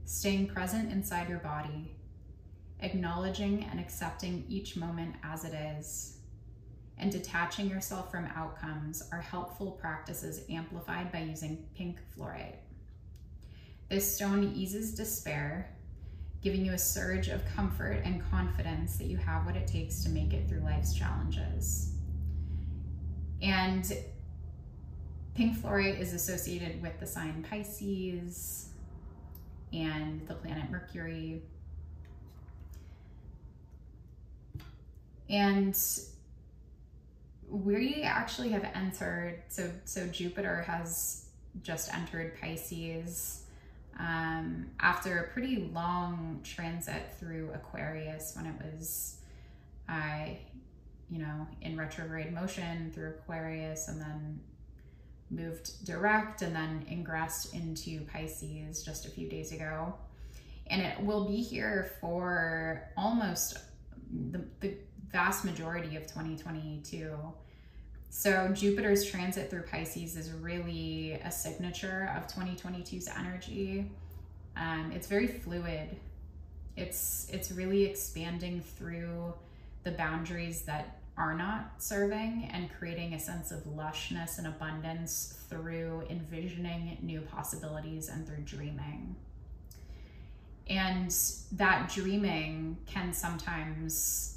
Staying 0.05 0.47
present 0.47 0.91
inside 0.91 1.29
your 1.29 1.39
body, 1.39 1.95
acknowledging 2.81 3.63
and 3.71 3.79
accepting 3.79 4.43
each 4.47 4.75
moment 4.75 5.15
as 5.23 5.45
it 5.45 5.53
is, 5.53 6.12
and 6.97 7.11
detaching 7.11 7.69
yourself 7.69 8.11
from 8.11 8.25
outcomes 8.35 9.03
are 9.11 9.21
helpful 9.21 9.71
practices 9.71 10.43
amplified 10.49 11.11
by 11.11 11.19
using 11.19 11.65
pink 11.75 11.97
fluorite. 12.15 12.55
This 13.89 14.15
stone 14.15 14.53
eases 14.55 14.93
despair, 14.95 15.75
giving 16.41 16.65
you 16.65 16.73
a 16.73 16.77
surge 16.77 17.27
of 17.27 17.45
comfort 17.45 18.01
and 18.03 18.23
confidence 18.29 18.97
that 18.97 19.05
you 19.05 19.17
have 19.17 19.45
what 19.45 19.55
it 19.55 19.67
takes 19.67 20.03
to 20.03 20.09
make 20.09 20.33
it 20.33 20.47
through 20.47 20.61
life's 20.61 20.93
challenges. 20.93 21.93
And 23.41 23.91
pink 25.35 25.57
fluorite 25.57 25.99
is 25.99 26.13
associated 26.13 26.81
with 26.81 26.99
the 26.99 27.07
sign 27.07 27.45
Pisces 27.49 28.69
and 29.73 30.25
the 30.27 30.35
planet 30.35 30.69
Mercury. 30.69 31.41
And 35.29 35.75
we 37.49 38.01
actually 38.03 38.49
have 38.49 38.63
entered, 38.75 39.43
so, 39.49 39.69
so 39.85 40.07
Jupiter 40.07 40.63
has 40.63 41.25
just 41.61 41.93
entered 41.93 42.39
Pisces 42.39 43.43
um, 43.99 44.67
after 44.79 45.19
a 45.19 45.33
pretty 45.33 45.69
long 45.73 46.39
transit 46.43 47.13
through 47.19 47.51
Aquarius 47.53 48.33
when 48.35 48.47
it 48.47 48.55
was, 48.61 49.17
I, 49.87 50.39
you 51.11 51.19
know, 51.19 51.47
in 51.61 51.77
retrograde 51.77 52.33
motion 52.33 52.91
through 52.93 53.09
Aquarius 53.09 53.87
and 53.87 54.01
then 54.01 54.39
moved 55.29 55.85
direct 55.85 56.41
and 56.41 56.55
then 56.55 56.85
ingressed 56.89 57.53
into 57.53 58.01
Pisces 58.05 58.83
just 58.83 59.05
a 59.05 59.09
few 59.09 59.29
days 59.29 59.51
ago. 59.51 59.93
And 60.67 60.81
it 60.81 60.99
will 61.01 61.27
be 61.27 61.41
here 61.41 61.91
for 61.99 62.89
almost 62.97 63.57
the, 64.31 64.43
the 64.59 64.75
vast 65.13 65.45
majority 65.45 65.95
of 65.95 66.03
2022. 66.03 67.15
So 68.09 68.49
Jupiter's 68.49 69.05
transit 69.05 69.49
through 69.49 69.63
Pisces 69.63 70.17
is 70.17 70.31
really 70.31 71.13
a 71.23 71.31
signature 71.31 72.11
of 72.17 72.27
2022's 72.27 73.07
energy. 73.07 73.89
Um, 74.57 74.91
it's 74.93 75.07
very 75.07 75.27
fluid. 75.27 75.95
It's 76.75 77.27
it's 77.31 77.51
really 77.51 77.85
expanding 77.85 78.61
through 78.61 79.33
the 79.83 79.91
boundaries 79.91 80.63
that 80.63 80.99
are 81.17 81.35
not 81.35 81.73
serving 81.77 82.49
and 82.51 82.71
creating 82.77 83.13
a 83.13 83.19
sense 83.19 83.51
of 83.51 83.63
lushness 83.65 84.39
and 84.39 84.47
abundance 84.47 85.37
through 85.49 86.03
envisioning 86.09 86.97
new 87.01 87.21
possibilities 87.21 88.09
and 88.09 88.27
through 88.27 88.43
dreaming. 88.43 89.15
And 90.67 91.13
that 91.53 91.91
dreaming 91.93 92.77
can 92.87 93.13
sometimes, 93.13 94.32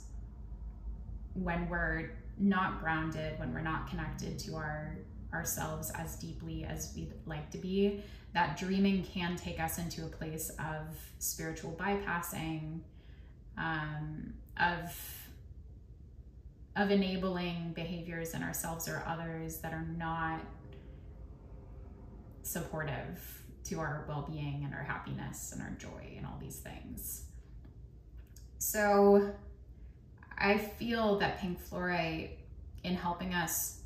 when 1.43 1.69
we're 1.69 2.11
not 2.39 2.81
grounded, 2.81 3.39
when 3.39 3.53
we're 3.53 3.61
not 3.61 3.89
connected 3.89 4.39
to 4.41 4.55
our 4.55 4.97
ourselves 5.33 5.91
as 5.95 6.17
deeply 6.17 6.65
as 6.65 6.93
we'd 6.97 7.13
like 7.27 7.51
to 7.51 7.59
be, 7.59 8.03
that 8.33 8.57
dreaming 8.57 9.05
can 9.05 9.37
take 9.37 9.61
us 9.61 9.79
into 9.79 10.05
a 10.05 10.09
place 10.09 10.51
of 10.59 10.97
spiritual 11.19 11.73
bypassing, 11.79 12.81
um, 13.59 14.33
of 14.59 14.97
of 16.77 16.91
enabling 16.91 17.73
behaviors 17.75 18.35
in 18.35 18.43
ourselves 18.43 18.87
or 18.87 19.03
others 19.07 19.59
that 19.59 19.73
are 19.73 19.87
not 19.97 20.41
supportive 22.43 23.43
to 23.65 23.81
our 23.81 24.05
well-being 24.07 24.63
and 24.63 24.75
our 24.75 24.83
happiness 24.83 25.53
and 25.53 25.63
our 25.63 25.71
joy 25.79 26.15
and 26.17 26.27
all 26.27 26.39
these 26.39 26.59
things. 26.59 27.25
So 28.59 29.35
I 30.39 30.59
feel 30.59 31.19
that 31.19 31.41
pink 31.41 31.59
fluorite 31.63 32.31
in 32.85 32.95
helping 32.95 33.35
us 33.35 33.81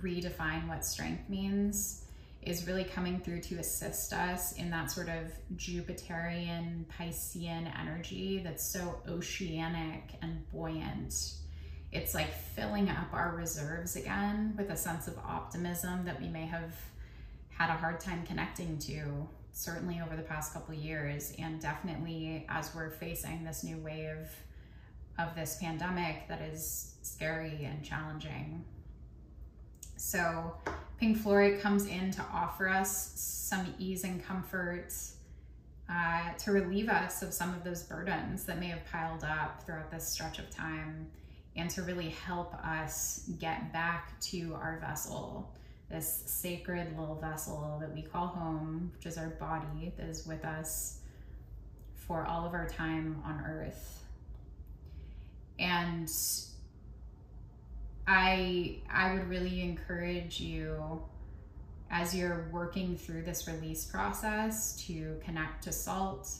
redefine 0.00 0.66
what 0.68 0.84
strength 0.84 1.28
means 1.28 2.04
is 2.42 2.66
really 2.66 2.84
coming 2.84 3.20
through 3.20 3.40
to 3.40 3.56
assist 3.56 4.12
us 4.12 4.52
in 4.52 4.70
that 4.70 4.90
sort 4.90 5.08
of 5.08 5.32
Jupiterian 5.56 6.84
Piscean 6.86 7.72
energy 7.80 8.40
that's 8.42 8.64
so 8.64 9.00
oceanic 9.08 10.14
and 10.22 10.42
buoyant. 10.50 11.34
It's 11.92 12.14
like 12.14 12.32
filling 12.34 12.88
up 12.88 13.12
our 13.12 13.36
reserves 13.36 13.96
again 13.96 14.54
with 14.56 14.70
a 14.70 14.76
sense 14.76 15.06
of 15.06 15.18
optimism 15.18 16.04
that 16.04 16.20
we 16.20 16.28
may 16.28 16.46
have 16.46 16.74
had 17.50 17.68
a 17.68 17.74
hard 17.74 18.00
time 18.00 18.24
connecting 18.26 18.78
to 18.78 19.28
certainly 19.52 20.00
over 20.04 20.16
the 20.16 20.22
past 20.22 20.52
couple 20.52 20.74
years. 20.74 21.34
And 21.38 21.60
definitely 21.60 22.46
as 22.48 22.74
we're 22.74 22.90
facing 22.90 23.44
this 23.44 23.62
new 23.62 23.76
wave 23.76 24.30
of 25.22 25.34
this 25.34 25.56
pandemic 25.60 26.28
that 26.28 26.40
is 26.42 26.94
scary 27.02 27.64
and 27.64 27.82
challenging. 27.84 28.64
So 29.96 30.56
pink 30.98 31.18
fluorite 31.18 31.60
comes 31.60 31.86
in 31.86 32.10
to 32.12 32.24
offer 32.32 32.68
us 32.68 33.12
some 33.16 33.72
ease 33.78 34.04
and 34.04 34.24
comfort 34.24 34.92
uh, 35.88 36.32
to 36.38 36.52
relieve 36.52 36.88
us 36.88 37.22
of 37.22 37.32
some 37.32 37.54
of 37.54 37.64
those 37.64 37.82
burdens 37.82 38.44
that 38.44 38.58
may 38.58 38.68
have 38.68 38.84
piled 38.90 39.24
up 39.24 39.62
throughout 39.64 39.90
this 39.90 40.08
stretch 40.08 40.38
of 40.38 40.48
time 40.50 41.06
and 41.56 41.68
to 41.70 41.82
really 41.82 42.08
help 42.08 42.54
us 42.64 43.28
get 43.38 43.72
back 43.72 44.18
to 44.20 44.54
our 44.54 44.78
vessel, 44.80 45.52
this 45.90 46.22
sacred 46.26 46.98
little 46.98 47.16
vessel 47.16 47.76
that 47.80 47.92
we 47.92 48.00
call 48.02 48.26
home, 48.26 48.90
which 48.96 49.06
is 49.06 49.18
our 49.18 49.28
body 49.28 49.92
that 49.98 50.08
is 50.08 50.26
with 50.26 50.44
us 50.44 51.00
for 51.94 52.24
all 52.24 52.46
of 52.46 52.54
our 52.54 52.66
time 52.68 53.22
on 53.24 53.44
earth. 53.46 54.01
And 55.58 56.10
I 58.06 58.78
I 58.90 59.14
would 59.14 59.28
really 59.28 59.62
encourage 59.62 60.40
you 60.40 61.02
as 61.90 62.14
you're 62.14 62.48
working 62.50 62.96
through 62.96 63.22
this 63.22 63.46
release 63.46 63.84
process 63.84 64.74
to 64.86 65.20
connect 65.24 65.64
to 65.64 65.72
salt 65.72 66.30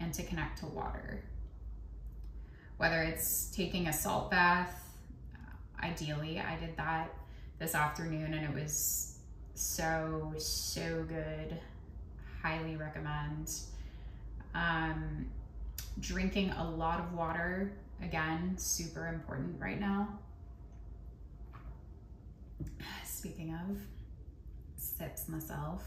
and 0.00 0.12
to 0.14 0.22
connect 0.22 0.58
to 0.60 0.66
water 0.66 1.22
whether 2.78 3.02
it's 3.02 3.50
taking 3.50 3.88
a 3.88 3.92
salt 3.92 4.30
bath, 4.30 4.94
uh, 5.34 5.84
ideally, 5.84 6.40
I 6.40 6.56
did 6.56 6.76
that 6.76 7.12
this 7.58 7.74
afternoon 7.74 8.32
and 8.32 8.44
it 8.44 8.54
was 8.54 9.18
so, 9.54 10.32
so 10.38 11.04
good. 11.08 11.58
Highly 12.40 12.76
recommend. 12.76 13.52
Um, 14.54 15.26
drinking 16.00 16.50
a 16.50 16.70
lot 16.70 17.00
of 17.00 17.12
water, 17.12 17.72
again, 18.02 18.54
super 18.56 19.08
important 19.08 19.60
right 19.60 19.80
now. 19.80 20.08
Speaking 23.04 23.54
of, 23.54 23.76
sips 24.76 25.28
myself. 25.28 25.84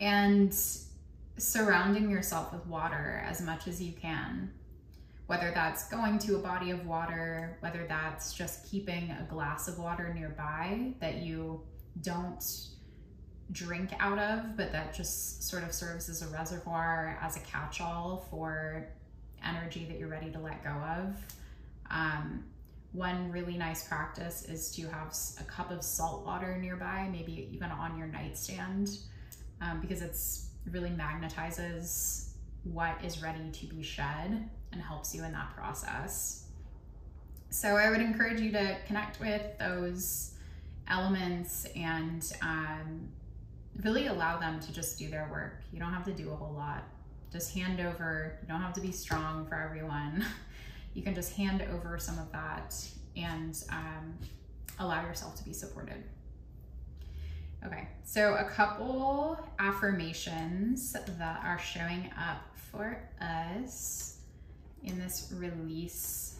And 0.00 0.54
surrounding 1.36 2.10
yourself 2.10 2.52
with 2.52 2.66
water 2.66 3.22
as 3.26 3.40
much 3.40 3.66
as 3.66 3.82
you 3.82 3.92
can 3.92 4.52
whether 5.28 5.52
that's 5.54 5.86
going 5.90 6.18
to 6.18 6.36
a 6.36 6.38
body 6.38 6.70
of 6.70 6.86
water, 6.86 7.58
whether 7.60 7.84
that's 7.86 8.32
just 8.32 8.64
keeping 8.64 9.10
a 9.10 9.26
glass 9.28 9.68
of 9.68 9.78
water 9.78 10.12
nearby 10.14 10.90
that 11.00 11.16
you 11.16 11.60
don't 12.00 12.42
drink 13.52 13.90
out 14.00 14.18
of, 14.18 14.56
but 14.56 14.72
that 14.72 14.94
just 14.94 15.42
sort 15.42 15.62
of 15.62 15.72
serves 15.72 16.08
as 16.08 16.22
a 16.22 16.28
reservoir, 16.28 17.18
as 17.20 17.36
a 17.36 17.40
catch 17.40 17.78
all 17.78 18.26
for 18.30 18.88
energy 19.44 19.86
that 19.88 19.98
you're 19.98 20.08
ready 20.08 20.30
to 20.30 20.38
let 20.38 20.62
go 20.62 20.70
of. 20.70 21.16
Um, 21.90 22.44
one 22.92 23.30
really 23.30 23.56
nice 23.56 23.86
practice 23.86 24.44
is 24.44 24.70
to 24.76 24.82
have 24.88 25.14
a 25.40 25.44
cup 25.44 25.70
of 25.70 25.82
salt 25.82 26.24
water 26.24 26.56
nearby, 26.58 27.08
maybe 27.10 27.48
even 27.52 27.70
on 27.70 27.98
your 27.98 28.06
nightstand, 28.06 28.98
um, 29.60 29.80
because 29.80 30.02
it's 30.02 30.48
really 30.70 30.90
magnetizes 30.90 32.30
what 32.64 32.96
is 33.04 33.22
ready 33.22 33.50
to 33.52 33.66
be 33.66 33.82
shed 33.82 34.48
and 34.72 34.82
helps 34.82 35.14
you 35.14 35.24
in 35.24 35.32
that 35.32 35.54
process. 35.54 36.46
So 37.50 37.76
I 37.76 37.90
would 37.90 38.00
encourage 38.00 38.40
you 38.40 38.52
to 38.52 38.76
connect 38.86 39.20
with 39.20 39.42
those 39.58 40.34
elements 40.88 41.66
and 41.76 42.30
um, 42.42 43.08
really 43.82 44.06
allow 44.06 44.38
them 44.38 44.60
to 44.60 44.72
just 44.72 44.98
do 44.98 45.08
their 45.08 45.28
work. 45.30 45.62
You 45.72 45.78
don't 45.78 45.92
have 45.92 46.04
to 46.04 46.12
do 46.12 46.30
a 46.30 46.36
whole 46.36 46.52
lot. 46.52 46.84
Just 47.32 47.54
hand 47.54 47.80
over, 47.80 48.38
you 48.40 48.48
don't 48.48 48.60
have 48.60 48.72
to 48.74 48.80
be 48.80 48.92
strong 48.92 49.46
for 49.46 49.54
everyone. 49.54 50.24
you 50.94 51.02
can 51.02 51.14
just 51.14 51.34
hand 51.34 51.62
over 51.72 51.98
some 51.98 52.18
of 52.18 52.30
that 52.32 52.74
and 53.16 53.62
um, 53.70 54.14
allow 54.78 55.02
yourself 55.02 55.34
to 55.36 55.44
be 55.44 55.52
supported. 55.52 56.02
Okay, 57.66 57.88
so 58.04 58.34
a 58.34 58.44
couple 58.44 59.38
affirmations 59.58 60.92
that 60.92 61.40
are 61.44 61.58
showing 61.58 62.10
up 62.16 62.42
for 62.54 63.02
us 63.20 64.18
in 64.84 64.98
this 64.98 65.32
release 65.36 66.36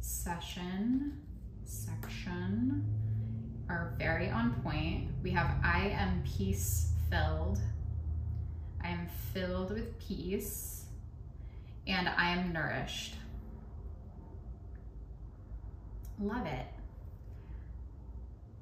session 0.00 1.20
section 1.64 2.84
are 3.68 3.94
very 3.98 4.28
on 4.28 4.60
point. 4.62 5.08
We 5.22 5.30
have 5.30 5.54
I 5.62 5.88
am 5.90 6.22
peace 6.26 6.92
filled. 7.10 7.58
I 8.82 8.88
am 8.88 9.08
filled 9.32 9.70
with 9.70 9.98
peace 9.98 10.84
and 11.86 12.08
I 12.08 12.30
am 12.30 12.52
nourished. 12.52 13.16
Love 16.20 16.46
it. 16.46 16.66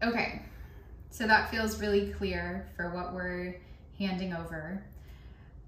Okay, 0.03 0.43
so 1.11 1.27
that 1.27 1.51
feels 1.51 1.81
really 1.81 2.13
clear 2.13 2.71
for 2.77 2.91
what 2.91 3.13
we're 3.13 3.61
handing 3.99 4.33
over. 4.33 4.85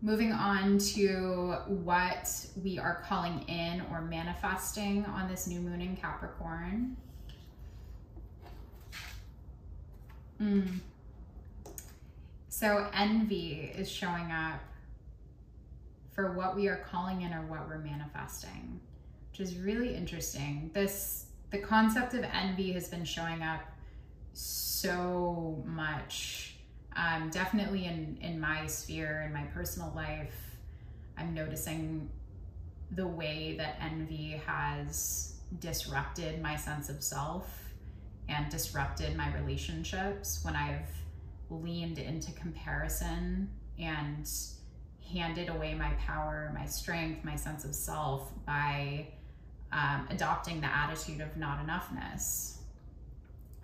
Moving 0.02 0.32
on 0.32 0.78
to 0.78 1.56
what 1.66 2.46
we 2.62 2.78
are 2.78 3.02
calling 3.06 3.42
in 3.48 3.82
or 3.90 4.00
manifesting 4.00 5.04
on 5.04 5.28
this 5.28 5.46
new 5.46 5.60
moon 5.60 5.80
in 5.80 5.96
Capricorn. 5.96 6.96
Mm. 10.40 10.78
So 12.60 12.86
envy 12.92 13.72
is 13.74 13.90
showing 13.90 14.30
up 14.30 14.60
for 16.12 16.32
what 16.32 16.54
we 16.54 16.68
are 16.68 16.84
calling 16.90 17.22
in 17.22 17.32
or 17.32 17.40
what 17.46 17.66
we're 17.66 17.78
manifesting, 17.78 18.78
which 19.30 19.40
is 19.40 19.56
really 19.56 19.94
interesting. 19.94 20.70
This 20.74 21.24
the 21.52 21.56
concept 21.56 22.12
of 22.12 22.22
envy 22.22 22.72
has 22.72 22.86
been 22.86 23.06
showing 23.06 23.42
up 23.42 23.62
so 24.34 25.64
much. 25.64 26.56
Um, 26.94 27.30
definitely 27.30 27.86
in 27.86 28.18
in 28.20 28.38
my 28.38 28.66
sphere 28.66 29.24
in 29.26 29.32
my 29.32 29.44
personal 29.54 29.90
life, 29.96 30.58
I'm 31.16 31.32
noticing 31.32 32.10
the 32.90 33.06
way 33.06 33.54
that 33.56 33.78
envy 33.80 34.38
has 34.44 35.32
disrupted 35.60 36.42
my 36.42 36.56
sense 36.56 36.90
of 36.90 37.02
self 37.02 37.72
and 38.28 38.50
disrupted 38.50 39.16
my 39.16 39.34
relationships 39.34 40.40
when 40.44 40.54
I've 40.54 40.99
leaned 41.50 41.98
into 41.98 42.32
comparison 42.32 43.50
and 43.78 44.30
handed 45.12 45.48
away 45.48 45.74
my 45.74 45.90
power, 45.94 46.54
my 46.54 46.66
strength, 46.66 47.24
my 47.24 47.36
sense 47.36 47.64
of 47.64 47.74
self 47.74 48.30
by 48.46 49.08
um, 49.72 50.06
adopting 50.10 50.60
the 50.60 50.66
attitude 50.66 51.20
of 51.20 51.36
not 51.36 51.64
enoughness. 51.66 52.56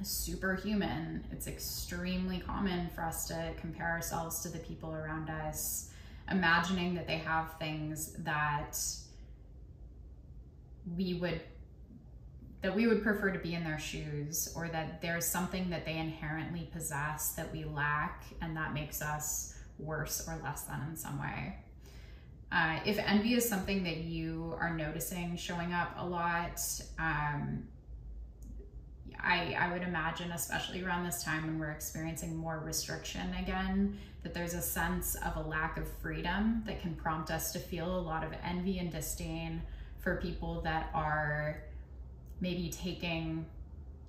Superhuman. 0.02 1.24
It's 1.32 1.46
extremely 1.46 2.38
common 2.38 2.90
for 2.94 3.02
us 3.02 3.26
to 3.28 3.52
compare 3.58 3.88
ourselves 3.88 4.40
to 4.40 4.48
the 4.48 4.58
people 4.58 4.92
around 4.92 5.30
us, 5.30 5.90
imagining 6.30 6.94
that 6.96 7.06
they 7.06 7.18
have 7.18 7.56
things 7.58 8.12
that 8.18 8.78
we 10.96 11.14
would 11.14 11.40
that 12.62 12.74
we 12.74 12.86
would 12.86 13.02
prefer 13.02 13.30
to 13.30 13.38
be 13.38 13.54
in 13.54 13.64
their 13.64 13.78
shoes 13.78 14.52
or 14.56 14.68
that 14.68 15.00
there's 15.00 15.24
something 15.24 15.70
that 15.70 15.84
they 15.84 15.96
inherently 15.96 16.68
possess 16.72 17.32
that 17.32 17.52
we 17.52 17.64
lack 17.64 18.24
and 18.40 18.56
that 18.56 18.72
makes 18.72 19.02
us 19.02 19.54
worse 19.78 20.26
or 20.26 20.38
less 20.42 20.62
than 20.62 20.80
in 20.88 20.96
some 20.96 21.20
way. 21.20 21.56
Uh, 22.50 22.78
if 22.86 22.98
envy 22.98 23.34
is 23.34 23.46
something 23.48 23.82
that 23.82 23.98
you 23.98 24.56
are 24.60 24.74
noticing 24.74 25.36
showing 25.36 25.72
up 25.72 25.92
a 25.98 26.06
lot, 26.06 26.60
um, 26.98 27.64
I, 29.20 29.56
I 29.58 29.72
would 29.72 29.82
imagine, 29.82 30.30
especially 30.32 30.82
around 30.82 31.04
this 31.04 31.22
time 31.22 31.46
when 31.46 31.58
we're 31.58 31.72
experiencing 31.72 32.36
more 32.36 32.62
restriction 32.64 33.34
again, 33.34 33.98
that 34.22 34.34
there's 34.34 34.54
a 34.54 34.62
sense 34.62 35.16
of 35.16 35.36
a 35.36 35.48
lack 35.48 35.76
of 35.76 35.88
freedom 36.00 36.62
that 36.66 36.80
can 36.80 36.94
prompt 36.94 37.30
us 37.30 37.52
to 37.52 37.58
feel 37.58 37.98
a 37.98 38.00
lot 38.00 38.24
of 38.24 38.32
envy 38.44 38.78
and 38.78 38.90
disdain 38.90 39.62
for 39.98 40.16
people 40.16 40.60
that 40.62 40.90
are 40.94 41.62
maybe 42.40 42.68
taking 42.68 43.46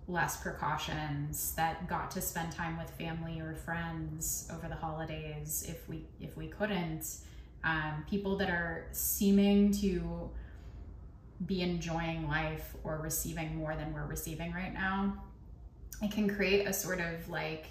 less 0.07 0.37
precautions 0.37 1.53
that 1.55 1.87
got 1.87 2.09
to 2.11 2.21
spend 2.21 2.51
time 2.51 2.77
with 2.77 2.89
family 2.91 3.41
or 3.41 3.55
friends 3.55 4.49
over 4.53 4.67
the 4.67 4.75
holidays 4.75 5.65
if 5.67 5.87
we 5.89 6.05
if 6.19 6.35
we 6.37 6.47
couldn't. 6.47 7.17
Um, 7.63 8.05
people 8.09 8.37
that 8.37 8.49
are 8.49 8.85
seeming 8.91 9.71
to 9.73 10.29
be 11.45 11.61
enjoying 11.61 12.27
life 12.27 12.75
or 12.83 12.99
receiving 12.99 13.55
more 13.55 13.75
than 13.75 13.93
we're 13.93 14.05
receiving 14.05 14.51
right 14.53 14.73
now 14.73 15.13
it 16.01 16.11
can 16.11 16.29
create 16.29 16.67
a 16.67 16.73
sort 16.73 16.99
of 16.99 17.29
like 17.29 17.67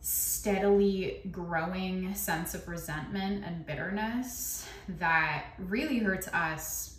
steadily 0.00 1.20
growing 1.30 2.14
sense 2.14 2.54
of 2.54 2.66
resentment 2.68 3.44
and 3.44 3.66
bitterness 3.66 4.66
that 4.88 5.46
really 5.58 5.98
hurts 5.98 6.28
us 6.28 6.96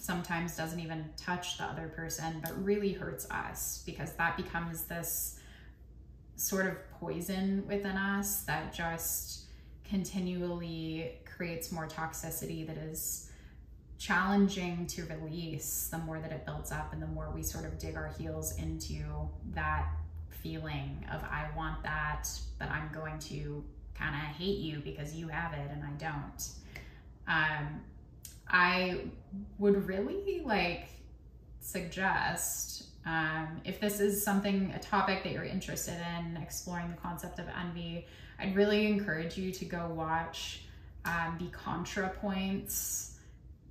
sometimes 0.00 0.56
doesn't 0.56 0.80
even 0.80 1.04
touch 1.16 1.58
the 1.58 1.64
other 1.64 1.88
person, 1.88 2.40
but 2.42 2.64
really 2.64 2.92
hurts 2.92 3.30
us 3.30 3.82
because 3.84 4.12
that 4.14 4.36
becomes 4.36 4.84
this 4.84 5.38
sort 6.36 6.66
of 6.66 6.90
poison 6.92 7.62
within 7.68 7.96
us 7.96 8.42
that 8.42 8.72
just 8.72 9.44
continually 9.84 11.18
creates 11.26 11.70
more 11.70 11.86
toxicity 11.86 12.66
that 12.66 12.78
is 12.78 13.30
challenging 13.98 14.86
to 14.86 15.04
release 15.04 15.88
the 15.92 15.98
more 15.98 16.18
that 16.18 16.32
it 16.32 16.46
builds 16.46 16.72
up 16.72 16.94
and 16.94 17.02
the 17.02 17.06
more 17.06 17.30
we 17.34 17.42
sort 17.42 17.66
of 17.66 17.78
dig 17.78 17.94
our 17.94 18.14
heels 18.18 18.56
into 18.56 19.04
that 19.52 19.86
feeling 20.30 21.04
of 21.12 21.22
I 21.22 21.48
want 21.54 21.82
that, 21.82 22.26
but 22.58 22.70
I'm 22.70 22.90
going 22.94 23.18
to 23.18 23.62
kind 23.94 24.14
of 24.14 24.34
hate 24.36 24.58
you 24.58 24.80
because 24.80 25.14
you 25.14 25.28
have 25.28 25.52
it 25.52 25.70
and 25.70 25.84
I 25.84 25.90
don't. 25.98 26.48
Um, 27.28 27.82
I 28.48 29.00
would 29.58 29.86
really 29.86 30.42
like 30.44 30.88
suggest 31.60 32.90
um, 33.06 33.60
if 33.64 33.80
this 33.80 34.00
is 34.00 34.22
something, 34.22 34.72
a 34.74 34.78
topic 34.78 35.24
that 35.24 35.32
you're 35.32 35.44
interested 35.44 35.96
in 36.18 36.36
exploring 36.36 36.90
the 36.90 36.96
concept 36.96 37.38
of 37.38 37.46
envy, 37.48 38.06
I'd 38.38 38.54
really 38.54 38.86
encourage 38.86 39.36
you 39.36 39.52
to 39.52 39.64
go 39.64 39.88
watch 39.94 40.62
um, 41.04 41.36
the 41.38 41.46
ContraPoints 41.56 43.12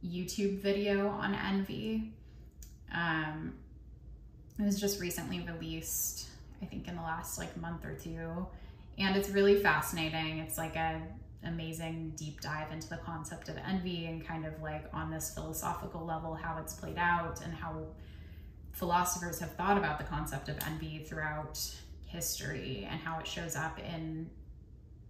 YouTube 0.05 0.59
video 0.59 1.07
on 1.09 1.35
envy. 1.35 2.13
Um, 2.93 3.53
it 4.57 4.63
was 4.63 4.79
just 4.79 4.99
recently 4.99 5.41
released, 5.41 6.27
I 6.61 6.65
think 6.65 6.87
in 6.87 6.95
the 6.95 7.01
last 7.01 7.37
like 7.37 7.55
month 7.57 7.85
or 7.85 7.93
two. 7.93 8.47
And 8.97 9.15
it's 9.15 9.29
really 9.29 9.61
fascinating. 9.61 10.39
It's 10.39 10.57
like 10.57 10.75
a 10.75 11.01
amazing 11.45 12.13
deep 12.17 12.41
dive 12.41 12.71
into 12.71 12.89
the 12.89 12.97
concept 12.97 13.47
of 13.49 13.57
envy 13.57 14.07
and 14.07 14.25
kind 14.25 14.45
of 14.45 14.61
like 14.61 14.85
on 14.93 15.09
this 15.09 15.33
philosophical 15.33 16.05
level 16.05 16.33
how 16.33 16.57
it's 16.59 16.73
played 16.73 16.97
out 16.97 17.41
and 17.43 17.53
how 17.53 17.81
philosophers 18.73 19.39
have 19.39 19.55
thought 19.55 19.77
about 19.77 19.97
the 19.97 20.03
concept 20.03 20.49
of 20.49 20.57
envy 20.65 20.99
throughout 20.99 21.59
history 22.05 22.87
and 22.89 22.99
how 22.99 23.19
it 23.19 23.27
shows 23.27 23.55
up 23.55 23.79
in 23.79 24.29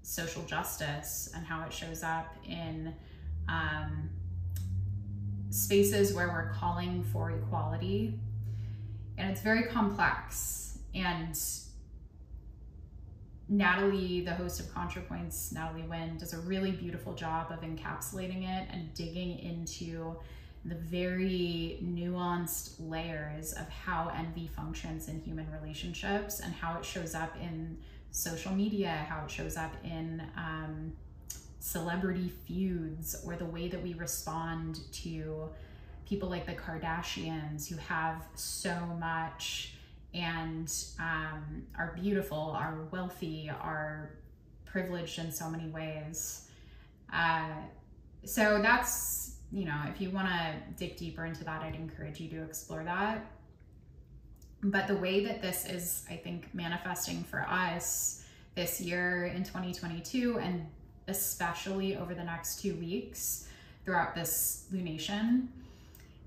social 0.01 0.43
justice 0.43 1.31
and 1.35 1.45
how 1.45 1.65
it 1.65 1.73
shows 1.73 2.03
up 2.03 2.35
in 2.47 2.93
um, 3.47 4.09
spaces 5.49 6.13
where 6.13 6.27
we're 6.27 6.51
calling 6.53 7.03
for 7.03 7.31
equality. 7.31 8.19
And 9.17 9.29
it's 9.31 9.41
very 9.41 9.63
complex. 9.63 10.79
And 10.95 11.39
Natalie, 13.49 14.21
the 14.21 14.33
host 14.33 14.59
of 14.59 14.67
ContraPoints, 14.67 15.51
Natalie 15.51 15.81
Wynn, 15.81 16.17
does 16.17 16.33
a 16.33 16.39
really 16.39 16.71
beautiful 16.71 17.13
job 17.15 17.51
of 17.51 17.62
encapsulating 17.62 18.43
it 18.43 18.67
and 18.71 18.93
digging 18.93 19.39
into 19.39 20.15
the 20.65 20.75
very 20.75 21.79
nuanced 21.83 22.75
layers 22.79 23.53
of 23.53 23.67
how 23.69 24.12
envy 24.15 24.47
functions 24.55 25.07
in 25.07 25.19
human 25.21 25.47
relationships 25.51 26.41
and 26.41 26.53
how 26.53 26.77
it 26.77 26.85
shows 26.85 27.15
up 27.15 27.35
in 27.41 27.75
social 28.12 28.53
media, 28.53 29.05
how 29.09 29.23
it 29.25 29.31
shows 29.31 29.57
up 29.57 29.73
in 29.83 30.21
um, 30.38 30.93
celebrity 31.59 32.31
feuds, 32.45 33.23
or 33.25 33.35
the 33.35 33.45
way 33.45 33.67
that 33.67 33.81
we 33.81 33.95
respond 33.95 34.79
to 34.91 35.49
people 36.07 36.29
like 36.29 36.45
the 36.45 36.53
Kardashians 36.53 37.67
who 37.67 37.77
have 37.77 38.27
so 38.35 38.75
much 38.99 39.73
and 40.13 40.74
um, 41.00 41.63
are 41.78 41.95
beautiful, 42.02 42.38
are 42.38 42.88
wealthy, 42.91 43.50
are 43.62 44.12
privileged 44.65 45.19
in 45.19 45.32
so 45.32 45.50
many 45.50 45.67
ways. 45.69 46.48
Uh, 47.13 47.50
so 48.26 48.62
that's, 48.62 49.36
you 49.52 49.65
know, 49.65 49.82
if 49.88 50.02
you 50.02 50.10
want 50.10 50.28
to 50.28 50.54
dig 50.78 50.98
deeper 50.98 51.26
into 51.26 51.43
that, 51.43 51.62
I'd 51.62 51.76
encourage 51.76 52.19
you 52.19 52.30
to 52.30 52.43
explore 52.43 52.84
that. 52.84 53.26
But 54.62 54.88
the 54.88 54.95
way 54.95 55.24
that 55.26 55.41
this 55.41 55.65
is, 55.65 56.06
I 56.10 56.15
think, 56.15 56.54
manifesting 56.54 57.24
for 57.24 57.45
us 57.48 58.26
this 58.56 58.82
year 58.82 59.26
in 59.26 59.43
2022, 59.43 60.39
and 60.39 60.65
especially 61.08 61.95
over 61.95 62.13
the 62.13 62.24
next 62.24 62.62
two 62.62 62.76
weeks 62.76 63.48
throughout 63.86 64.15
this 64.15 64.65
lunation, 64.74 65.48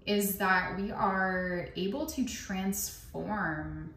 is 0.06 0.38
that 0.38 0.78
we 0.78 0.90
are 0.90 1.68
able 1.76 2.06
to 2.06 2.24
transform 2.24 3.94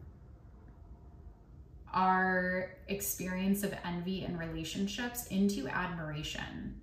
our 1.94 2.76
experience 2.88 3.64
of 3.64 3.74
envy 3.86 4.24
and 4.26 4.38
relationships 4.38 5.28
into 5.28 5.68
admiration. 5.68 6.80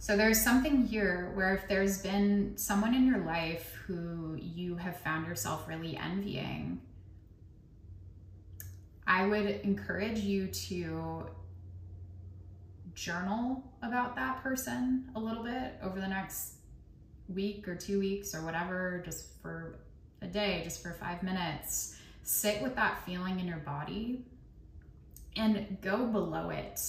So 0.00 0.16
there's 0.16 0.42
something 0.42 0.86
here 0.86 1.32
where 1.34 1.54
if 1.54 1.68
there's 1.68 2.02
been 2.02 2.56
someone 2.56 2.94
in 2.94 3.06
your 3.06 3.24
life 3.24 3.72
who 3.86 4.36
you 4.40 4.76
have 4.76 5.00
found 5.00 5.26
yourself 5.26 5.68
really 5.68 5.96
envying, 5.96 6.80
I 9.06 9.26
would 9.26 9.46
encourage 9.62 10.20
you 10.20 10.48
to 10.48 11.26
journal 12.94 13.64
about 13.82 14.16
that 14.16 14.42
person 14.42 15.08
a 15.14 15.20
little 15.20 15.42
bit 15.42 15.74
over 15.82 16.00
the 16.00 16.08
next 16.08 16.57
week 17.28 17.68
or 17.68 17.74
two 17.74 17.98
weeks 17.98 18.34
or 18.34 18.42
whatever, 18.42 19.02
just 19.04 19.40
for 19.42 19.80
a 20.22 20.26
day, 20.26 20.62
just 20.64 20.82
for 20.82 20.92
five 20.92 21.22
minutes, 21.22 21.96
sit 22.22 22.62
with 22.62 22.74
that 22.76 23.04
feeling 23.04 23.40
in 23.40 23.46
your 23.46 23.58
body 23.58 24.24
and 25.36 25.78
go 25.80 26.06
below 26.06 26.50
it. 26.50 26.80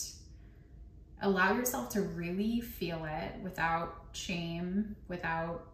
Allow 1.22 1.54
yourself 1.54 1.90
to 1.90 2.02
really 2.02 2.62
feel 2.62 3.06
it 3.06 3.34
without 3.44 4.06
shame, 4.14 4.96
without 5.08 5.68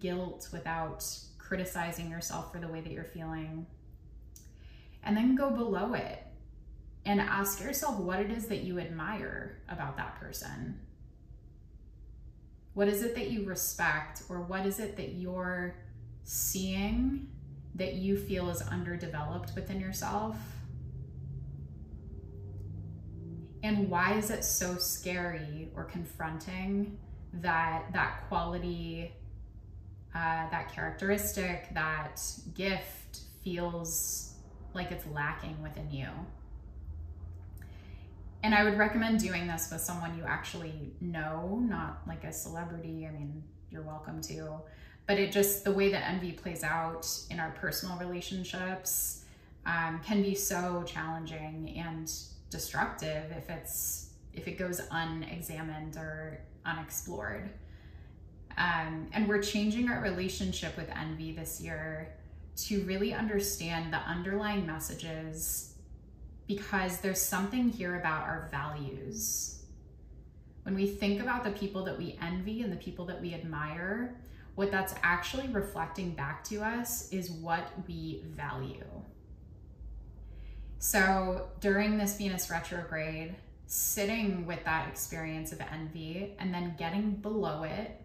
guilt, 0.00 0.48
without 0.52 1.04
criticizing 1.38 2.08
yourself 2.10 2.52
for 2.52 2.60
the 2.60 2.68
way 2.68 2.80
that 2.80 2.92
you're 2.92 3.04
feeling. 3.04 3.66
And 5.02 5.16
then 5.16 5.34
go 5.34 5.50
below 5.50 5.94
it 5.94 6.24
and 7.04 7.20
ask 7.20 7.60
yourself 7.60 7.98
what 7.98 8.20
it 8.20 8.30
is 8.30 8.46
that 8.46 8.62
you 8.62 8.78
admire 8.78 9.58
about 9.68 9.96
that 9.96 10.20
person 10.20 10.78
What 12.74 12.88
is 12.88 13.02
it 13.02 13.14
that 13.14 13.30
you 13.30 13.44
respect, 13.44 14.22
or 14.28 14.40
what 14.40 14.64
is 14.64 14.80
it 14.80 14.96
that 14.96 15.14
you're 15.14 15.76
seeing 16.24 17.28
that 17.74 17.94
you 17.94 18.16
feel 18.16 18.48
is 18.48 18.62
underdeveloped 18.62 19.52
within 19.54 19.78
yourself? 19.80 20.36
And 23.62 23.88
why 23.90 24.14
is 24.14 24.30
it 24.30 24.44
so 24.44 24.76
scary 24.76 25.70
or 25.76 25.84
confronting 25.84 26.98
that 27.34 27.92
that 27.92 28.24
quality, 28.28 29.12
uh, 30.14 30.50
that 30.50 30.72
characteristic, 30.72 31.72
that 31.74 32.20
gift 32.54 33.20
feels 33.44 34.34
like 34.74 34.90
it's 34.90 35.06
lacking 35.06 35.62
within 35.62 35.90
you? 35.90 36.08
And 38.42 38.54
I 38.54 38.64
would 38.64 38.76
recommend 38.76 39.20
doing 39.20 39.46
this 39.46 39.68
with 39.70 39.80
someone 39.80 40.16
you 40.16 40.24
actually 40.24 40.92
know, 41.00 41.60
not 41.62 42.02
like 42.08 42.24
a 42.24 42.32
celebrity. 42.32 43.06
I 43.06 43.12
mean, 43.12 43.42
you're 43.70 43.82
welcome 43.82 44.20
to. 44.22 44.60
But 45.06 45.18
it 45.18 45.32
just, 45.32 45.64
the 45.64 45.72
way 45.72 45.90
that 45.90 46.08
envy 46.08 46.32
plays 46.32 46.64
out 46.64 47.08
in 47.30 47.38
our 47.38 47.50
personal 47.52 47.96
relationships 47.98 49.24
um, 49.64 50.00
can 50.04 50.22
be 50.22 50.34
so 50.34 50.82
challenging 50.86 51.74
and 51.76 52.12
destructive 52.50 53.24
if 53.36 53.48
it's 53.48 54.10
if 54.34 54.48
it 54.48 54.58
goes 54.58 54.80
unexamined 54.90 55.96
or 55.96 56.40
unexplored. 56.64 57.50
Um, 58.56 59.08
and 59.12 59.28
we're 59.28 59.42
changing 59.42 59.88
our 59.88 60.00
relationship 60.02 60.76
with 60.76 60.88
envy 60.90 61.32
this 61.32 61.60
year 61.60 62.14
to 62.56 62.82
really 62.84 63.12
understand 63.12 63.92
the 63.92 63.98
underlying 63.98 64.66
messages 64.66 65.71
because 66.56 66.98
there's 66.98 67.20
something 67.20 67.68
here 67.70 67.96
about 67.96 68.22
our 68.22 68.48
values. 68.50 69.62
When 70.64 70.74
we 70.74 70.86
think 70.86 71.20
about 71.20 71.44
the 71.44 71.50
people 71.50 71.84
that 71.84 71.98
we 71.98 72.18
envy 72.20 72.62
and 72.62 72.70
the 72.70 72.76
people 72.76 73.04
that 73.06 73.20
we 73.20 73.34
admire, 73.34 74.16
what 74.54 74.70
that's 74.70 74.94
actually 75.02 75.48
reflecting 75.48 76.10
back 76.14 76.44
to 76.44 76.62
us 76.62 77.10
is 77.10 77.30
what 77.30 77.68
we 77.88 78.22
value. 78.36 78.84
So 80.78 81.48
during 81.60 81.96
this 81.96 82.16
Venus 82.18 82.50
retrograde, 82.50 83.34
sitting 83.66 84.44
with 84.46 84.62
that 84.64 84.88
experience 84.88 85.52
of 85.52 85.60
envy 85.60 86.34
and 86.38 86.52
then 86.52 86.74
getting 86.78 87.12
below 87.12 87.62
it, 87.62 87.98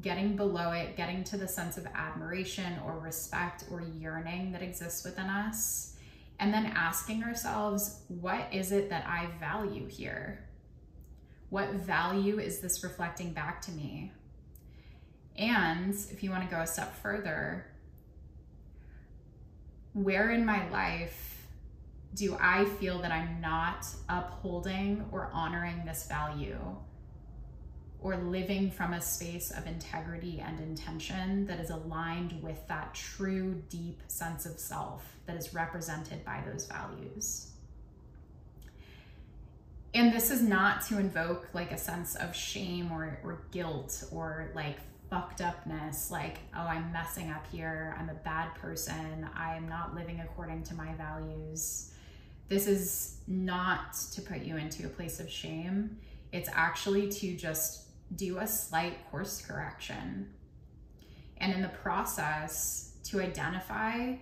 getting 0.00 0.34
below 0.34 0.72
it, 0.72 0.96
getting 0.96 1.22
to 1.24 1.36
the 1.36 1.46
sense 1.46 1.76
of 1.76 1.86
admiration 1.94 2.78
or 2.86 2.98
respect 2.98 3.64
or 3.70 3.82
yearning 3.82 4.52
that 4.52 4.62
exists 4.62 5.04
within 5.04 5.26
us, 5.26 5.93
and 6.38 6.52
then 6.52 6.66
asking 6.66 7.22
ourselves, 7.22 8.02
what 8.08 8.52
is 8.52 8.72
it 8.72 8.90
that 8.90 9.06
I 9.06 9.28
value 9.38 9.86
here? 9.86 10.48
What 11.50 11.70
value 11.74 12.38
is 12.38 12.60
this 12.60 12.82
reflecting 12.82 13.32
back 13.32 13.60
to 13.62 13.72
me? 13.72 14.12
And 15.36 15.94
if 16.10 16.22
you 16.22 16.30
want 16.30 16.48
to 16.48 16.54
go 16.54 16.60
a 16.60 16.66
step 16.66 16.94
further, 16.96 17.66
where 19.92 20.30
in 20.30 20.44
my 20.44 20.68
life 20.70 21.46
do 22.14 22.36
I 22.40 22.64
feel 22.64 23.00
that 23.02 23.12
I'm 23.12 23.40
not 23.40 23.86
upholding 24.08 25.04
or 25.12 25.30
honoring 25.32 25.84
this 25.84 26.06
value 26.06 26.58
or 28.04 28.16
living 28.16 28.70
from 28.70 28.92
a 28.92 29.00
space 29.00 29.50
of 29.50 29.66
integrity 29.66 30.40
and 30.46 30.60
intention 30.60 31.44
that 31.46 31.58
is 31.58 31.70
aligned 31.70 32.40
with 32.40 32.64
that 32.68 32.94
true, 32.94 33.60
deep 33.68 34.00
sense 34.06 34.46
of 34.46 34.60
self 34.60 35.16
that 35.26 35.34
is 35.34 35.52
represented 35.52 36.24
by 36.24 36.40
those 36.46 36.66
values? 36.66 37.50
And 39.94 40.12
this 40.12 40.30
is 40.30 40.40
not 40.40 40.82
to 40.86 41.00
invoke 41.00 41.48
like 41.52 41.72
a 41.72 41.78
sense 41.78 42.14
of 42.14 42.36
shame 42.36 42.92
or, 42.92 43.18
or 43.24 43.42
guilt 43.50 44.04
or 44.12 44.52
like 44.54 44.78
fucked 45.10 45.42
upness 45.42 46.10
like 46.10 46.38
oh 46.56 46.66
i'm 46.66 46.90
messing 46.90 47.30
up 47.30 47.46
here 47.52 47.94
i'm 48.00 48.08
a 48.08 48.14
bad 48.14 48.52
person 48.54 49.28
i'm 49.36 49.68
not 49.68 49.94
living 49.94 50.20
according 50.20 50.62
to 50.62 50.74
my 50.74 50.94
values 50.94 51.92
this 52.48 52.66
is 52.66 53.16
not 53.26 53.94
to 54.12 54.20
put 54.20 54.42
you 54.42 54.56
into 54.56 54.86
a 54.86 54.88
place 54.88 55.18
of 55.18 55.30
shame. 55.30 55.96
It's 56.32 56.48
actually 56.52 57.08
to 57.08 57.36
just 57.36 57.83
do 58.16 58.38
a 58.38 58.46
slight 58.46 59.10
course 59.10 59.40
correction. 59.40 60.30
And 61.38 61.52
in 61.52 61.62
the 61.62 61.68
process, 61.68 62.94
to 63.04 63.20
identify 63.20 64.14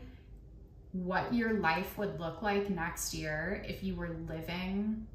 what 0.92 1.32
your 1.32 1.54
life 1.54 1.96
would 1.96 2.20
look 2.20 2.42
like 2.42 2.68
next 2.68 3.14
year 3.14 3.64
if 3.66 3.82
you 3.82 3.94
were 3.94 4.16
living 4.28 5.06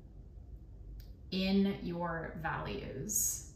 in 1.32 1.78
your 1.84 2.40
values. 2.42 3.52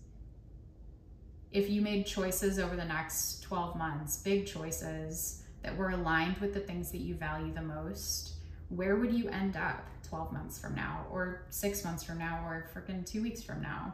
If 1.52 1.70
you 1.70 1.82
made 1.82 2.06
choices 2.06 2.60
over 2.60 2.76
the 2.76 2.86
next 2.86 3.42
12 3.44 3.76
months, 3.76 4.18
big 4.18 4.46
choices 4.46 5.44
that 5.64 5.76
were 5.76 5.90
aligned 5.90 6.38
with 6.38 6.54
the 6.54 6.60
things 6.60 6.92
that 6.92 7.00
you 7.00 7.16
value 7.16 7.54
the 7.54 7.62
most, 7.62 8.34
where 8.70 8.96
would 8.96 9.12
you 9.12 9.30
end 9.30 9.58
up 9.58 9.86
12 10.08 10.32
months 10.32 10.60
from 10.60 10.76
now 10.76 11.06
or 11.12 11.46
six 11.50 11.84
months 11.84 12.04
from 12.04 12.20
now 12.20 12.42
or 12.46 12.70
freaking 12.74 13.06
two 13.06 13.22
weeks 13.22 13.42
from 13.42 13.62
now? 13.62 13.94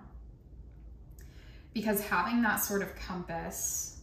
Because 1.78 2.02
having 2.02 2.42
that 2.42 2.56
sort 2.56 2.82
of 2.82 2.96
compass 2.96 3.98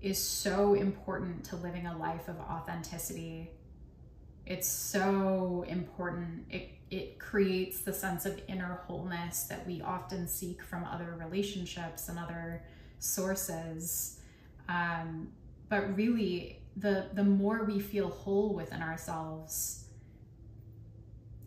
is 0.00 0.22
so 0.22 0.74
important 0.74 1.42
to 1.46 1.56
living 1.56 1.84
a 1.88 1.98
life 1.98 2.28
of 2.28 2.38
authenticity. 2.38 3.50
It's 4.46 4.68
so 4.68 5.64
important. 5.66 6.44
It, 6.48 6.70
it 6.92 7.18
creates 7.18 7.80
the 7.80 7.92
sense 7.92 8.24
of 8.24 8.40
inner 8.46 8.82
wholeness 8.86 9.42
that 9.50 9.66
we 9.66 9.82
often 9.82 10.28
seek 10.28 10.62
from 10.62 10.84
other 10.84 11.16
relationships 11.18 12.08
and 12.08 12.20
other 12.20 12.62
sources. 13.00 14.20
Um, 14.68 15.32
but 15.68 15.96
really, 15.96 16.62
the, 16.76 17.08
the 17.14 17.24
more 17.24 17.64
we 17.64 17.80
feel 17.80 18.10
whole 18.10 18.54
within 18.54 18.80
ourselves, 18.80 19.86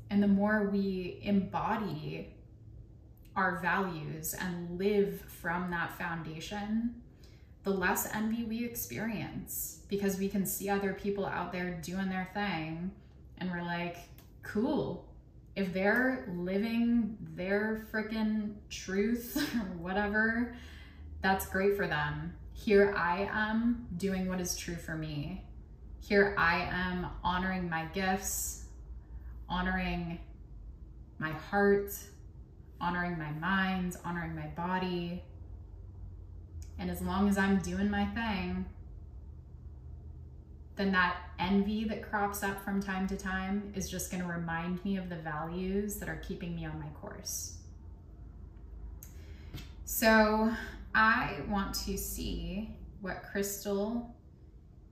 and 0.10 0.22
the 0.22 0.28
more 0.28 0.70
we 0.70 1.22
embody 1.24 2.34
our 3.36 3.60
values 3.62 4.34
and 4.34 4.78
live 4.78 5.22
from 5.22 5.72
that 5.72 5.98
foundation, 5.98 6.96
the 7.64 7.70
less 7.70 8.08
envy 8.14 8.44
we 8.44 8.66
experience 8.66 9.82
because 9.88 10.18
we 10.18 10.28
can 10.28 10.46
see 10.46 10.70
other 10.70 10.94
people 10.94 11.26
out 11.26 11.52
there 11.52 11.80
doing 11.84 12.10
their 12.10 12.30
thing 12.34 12.92
and 13.38 13.50
we're 13.50 13.64
like, 13.64 13.98
cool. 14.44 15.08
If 15.56 15.74
they're 15.74 16.30
living 16.34 17.18
their 17.36 17.86
freaking 17.92 18.54
truth 18.70 19.38
or 19.56 19.66
whatever, 19.78 20.56
that's 21.22 21.46
great 21.46 21.76
for 21.76 21.88
them. 21.88 22.34
Here 22.54 22.94
I 22.98 23.30
am 23.32 23.88
doing 23.98 24.28
what 24.28 24.40
is 24.40 24.56
true 24.56 24.76
for 24.76 24.96
me. 24.96 25.44
Here 26.00 26.36
I 26.38 26.70
am 26.72 27.08
honoring 27.24 27.70
my 27.70 27.86
gifts, 27.86 28.66
honoring 29.50 30.20
my 31.20 31.32
heart, 31.32 31.94
honoring 32.82 33.18
my 33.18 33.32
mind, 33.32 33.96
honoring 34.04 34.36
my 34.36 34.48
body. 34.48 35.24
And 36.80 36.90
as 36.90 37.02
long 37.02 37.30
as 37.30 37.38
I'm 37.38 37.60
doing 37.60 37.90
my 37.90 38.06
thing, 38.08 38.66
then 40.76 40.92
that 40.94 41.18
envy 41.38 41.84
that 41.86 42.02
crops 42.02 42.44
up 42.44 42.64
from 42.64 42.82
time 42.82 43.08
to 43.08 43.16
time 43.16 43.72
is 43.76 43.90
just 43.90 44.10
going 44.10 44.24
to 44.24 44.30
remind 44.30 44.84
me 44.84 44.98
of 44.98 45.10
the 45.10 45.18
values 45.18 45.98
that 45.98 46.10
are 46.10 46.22
keeping 46.28 46.56
me 46.56 46.66
on 46.66 46.80
my 46.80 46.88
course. 47.00 47.58
So 49.86 50.52
I 50.96 51.38
want 51.48 51.76
to 51.86 51.98
see 51.98 52.70
what 53.02 53.24
crystal 53.24 54.16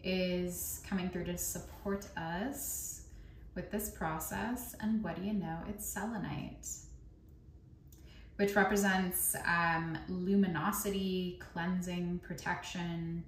is 0.03 0.81
coming 0.87 1.09
through 1.09 1.25
to 1.25 1.37
support 1.37 2.07
us 2.17 3.03
with 3.55 3.71
this 3.71 3.89
process. 3.89 4.75
And 4.79 5.03
what 5.03 5.15
do 5.15 5.23
you 5.23 5.33
know? 5.33 5.57
It's 5.67 5.85
selenite, 5.85 6.67
which 8.39 8.55
represents 8.55 9.35
um, 9.45 9.97
luminosity, 10.07 11.41
cleansing, 11.51 12.21
protection. 12.25 13.21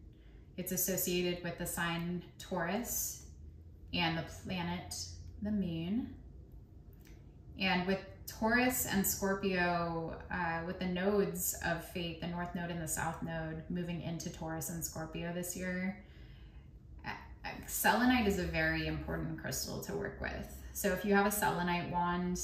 It's 0.56 0.72
associated 0.72 1.44
with 1.44 1.58
the 1.58 1.66
sign 1.66 2.24
Taurus 2.40 3.24
and 3.94 4.18
the 4.18 4.22
planet, 4.22 4.96
the 5.42 5.52
moon. 5.52 6.16
And 7.60 7.86
with 7.86 8.00
Taurus 8.26 8.86
and 8.86 9.06
Scorpio, 9.06 10.16
uh, 10.32 10.62
with 10.66 10.80
the 10.80 10.86
nodes 10.86 11.58
of 11.66 11.84
fate, 11.84 12.22
the 12.22 12.28
North 12.28 12.56
Node 12.56 12.70
and 12.72 12.82
the 12.82 12.88
South 12.88 13.22
Node 13.22 13.64
moving 13.70 14.02
into 14.04 14.30
Taurus 14.30 14.70
and 14.70 14.82
Scorpio 14.82 15.34
this 15.34 15.58
year, 15.58 16.02
selenite 17.68 18.28
is 18.28 18.40
a 18.40 18.46
very 18.46 18.88
important 18.88 19.42
crystal 19.42 19.82
to 19.82 19.94
work 19.94 20.22
with. 20.22 20.56
So 20.72 20.88
if 20.94 21.04
you 21.04 21.14
have 21.16 21.26
a 21.26 21.32
selenite 21.32 21.92
wand 21.92 22.40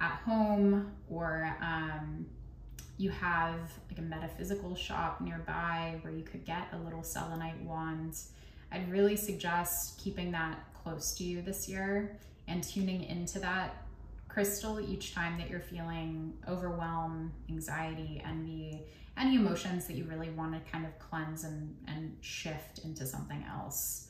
at 0.00 0.20
home 0.24 0.92
or 1.08 1.56
um, 1.60 2.26
you 2.96 3.10
have 3.10 3.58
like 3.88 3.98
a 3.98 4.02
metaphysical 4.02 4.74
shop 4.74 5.20
nearby 5.20 5.98
where 6.02 6.12
you 6.12 6.22
could 6.22 6.44
get 6.44 6.68
a 6.72 6.78
little 6.78 7.02
selenite 7.02 7.60
wand, 7.62 8.16
I'd 8.72 8.90
really 8.90 9.16
suggest 9.16 9.98
keeping 9.98 10.30
that 10.32 10.58
close 10.82 11.12
to 11.14 11.24
you 11.24 11.42
this 11.42 11.68
year 11.68 12.18
and 12.46 12.62
tuning 12.62 13.04
into 13.04 13.38
that 13.40 13.76
crystal 14.28 14.80
each 14.80 15.14
time 15.14 15.38
that 15.38 15.50
you're 15.50 15.60
feeling 15.60 16.34
overwhelm, 16.48 17.32
anxiety, 17.48 18.22
envy, 18.24 18.82
any 19.18 19.36
emotions 19.36 19.86
that 19.86 19.94
you 19.94 20.04
really 20.04 20.30
want 20.30 20.52
to 20.52 20.70
kind 20.70 20.86
of 20.86 20.98
cleanse 20.98 21.44
and, 21.44 21.76
and 21.88 22.16
shift 22.20 22.78
into 22.84 23.06
something 23.06 23.44
else. 23.50 24.08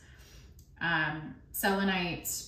Um, 0.81 1.35
selenite, 1.53 2.44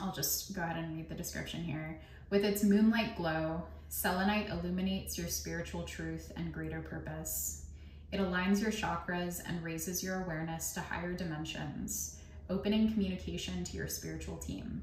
I'll 0.00 0.12
just 0.12 0.54
go 0.54 0.62
ahead 0.62 0.76
and 0.76 0.96
read 0.96 1.08
the 1.08 1.14
description 1.14 1.62
here. 1.62 2.00
With 2.30 2.44
its 2.44 2.64
moonlight 2.64 3.16
glow, 3.16 3.62
selenite 3.88 4.48
illuminates 4.48 5.18
your 5.18 5.28
spiritual 5.28 5.82
truth 5.82 6.32
and 6.36 6.54
greater 6.54 6.80
purpose. 6.80 7.66
It 8.12 8.20
aligns 8.20 8.60
your 8.60 8.70
chakras 8.70 9.40
and 9.46 9.62
raises 9.62 10.02
your 10.02 10.22
awareness 10.22 10.72
to 10.72 10.80
higher 10.80 11.12
dimensions, 11.12 12.18
opening 12.48 12.92
communication 12.92 13.62
to 13.64 13.76
your 13.76 13.88
spiritual 13.88 14.36
team. 14.36 14.82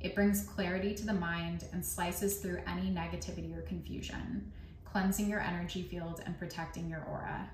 It 0.00 0.14
brings 0.14 0.44
clarity 0.44 0.94
to 0.94 1.06
the 1.06 1.14
mind 1.14 1.64
and 1.72 1.84
slices 1.84 2.36
through 2.36 2.62
any 2.66 2.90
negativity 2.90 3.56
or 3.56 3.62
confusion, 3.62 4.52
cleansing 4.84 5.28
your 5.28 5.40
energy 5.40 5.82
field 5.82 6.22
and 6.26 6.38
protecting 6.38 6.90
your 6.90 7.04
aura. 7.04 7.48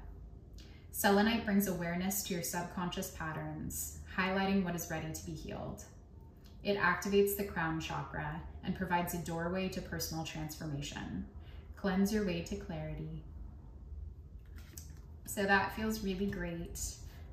Selenite 0.91 1.45
brings 1.45 1.69
awareness 1.69 2.25
to 2.25 2.35
your 2.35 2.43
subconscious 2.43 3.13
patterns, 3.13 3.99
highlighting 4.17 4.65
what 4.65 4.75
is 4.75 4.91
ready 4.91 5.13
to 5.13 5.25
be 5.25 5.33
healed. 5.33 5.85
It 6.63 6.77
activates 6.77 7.37
the 7.37 7.45
crown 7.45 7.81
chakra 7.81 8.41
and 8.65 8.77
provides 8.77 9.15
a 9.15 9.19
doorway 9.19 9.69
to 9.71 9.81
personal 9.81 10.25
transformation. 10.25 11.25
Cleanse 11.77 12.13
your 12.13 12.27
way 12.27 12.43
to 12.43 12.57
clarity. 12.57 13.23
So 15.27 15.45
that 15.45 15.75
feels 15.75 16.05
really 16.05 16.27
great. 16.27 16.81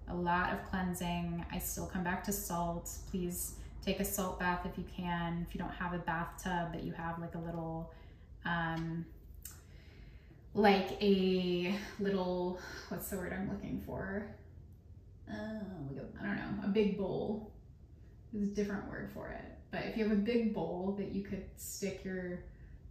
A 0.08 0.16
lot 0.16 0.54
of 0.54 0.63
cleansing. 0.70 1.46
I 1.52 1.60
still 1.60 1.88
come 1.88 2.04
back 2.04 2.24
to 2.26 2.32
salt. 2.32 2.90
Please 3.12 3.56
take 3.84 4.00
a 4.00 4.06
salt 4.06 4.40
bath 4.40 4.66
if 4.66 4.78
you 4.78 4.86
can. 4.96 5.46
If 5.48 5.54
you 5.54 5.60
don't 5.60 5.74
have 5.74 5.94
a 5.94 5.98
bathtub, 5.98 6.70
but 6.72 6.84
you 6.84 6.94
have 6.94 7.20
like 7.20 7.36
a 7.36 7.40
little, 7.40 7.92
um, 8.46 9.06
like 10.54 10.92
a 11.02 11.76
little, 12.00 12.60
what's 12.88 13.10
the 13.10 13.18
word 13.18 13.34
I'm 13.34 13.50
looking 13.50 13.82
for? 13.86 14.28
Uh, 15.30 15.34
I 16.22 16.26
don't 16.26 16.36
know, 16.38 16.66
a 16.66 16.70
big 16.70 16.98
bowl. 16.98 17.52
There's 18.38 18.50
a 18.50 18.54
different 18.54 18.88
word 18.88 19.10
for 19.15 19.30
it. 19.30 19.43
But 19.71 19.86
if 19.86 19.97
you 19.97 20.04
have 20.08 20.13
a 20.15 20.21
big 20.21 20.54
bowl 20.54 20.95
that 21.00 21.12
you 21.12 21.23
could 21.23 21.43
stick 21.56 22.06
your 22.06 22.43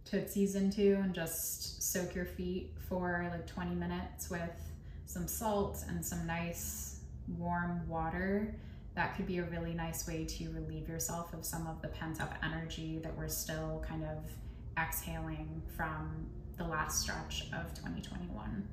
tootsies 0.03 0.55
into 0.55 0.95
and 0.95 1.13
just 1.13 1.81
soak 1.81 2.13
your 2.13 2.25
feet 2.25 2.73
for 2.89 3.25
like 3.31 3.47
20 3.47 3.73
minutes 3.75 4.29
with 4.29 4.71
some 5.05 5.25
salt 5.25 5.85
and 5.87 6.05
some 6.05 6.27
nice 6.27 6.99
warm 7.37 7.87
water, 7.87 8.55
that 8.95 9.15
could 9.15 9.25
be 9.25 9.37
a 9.37 9.43
really 9.43 9.73
nice 9.73 10.05
way 10.05 10.25
to 10.25 10.49
relieve 10.49 10.89
yourself 10.89 11.33
of 11.33 11.45
some 11.45 11.65
of 11.65 11.81
the 11.81 11.87
pent 11.87 12.19
up 12.19 12.33
energy 12.43 12.99
that 13.01 13.17
we're 13.17 13.29
still 13.29 13.81
kind 13.87 14.03
of 14.03 14.17
exhaling 14.77 15.61
from 15.77 16.27
the 16.57 16.63
last 16.65 16.99
stretch 16.99 17.43
of 17.53 17.73
2021. 17.73 18.67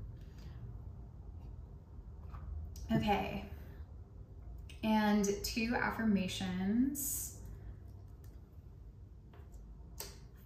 Okay, 2.96 3.44
and 4.84 5.28
two 5.42 5.74
affirmations 5.74 7.38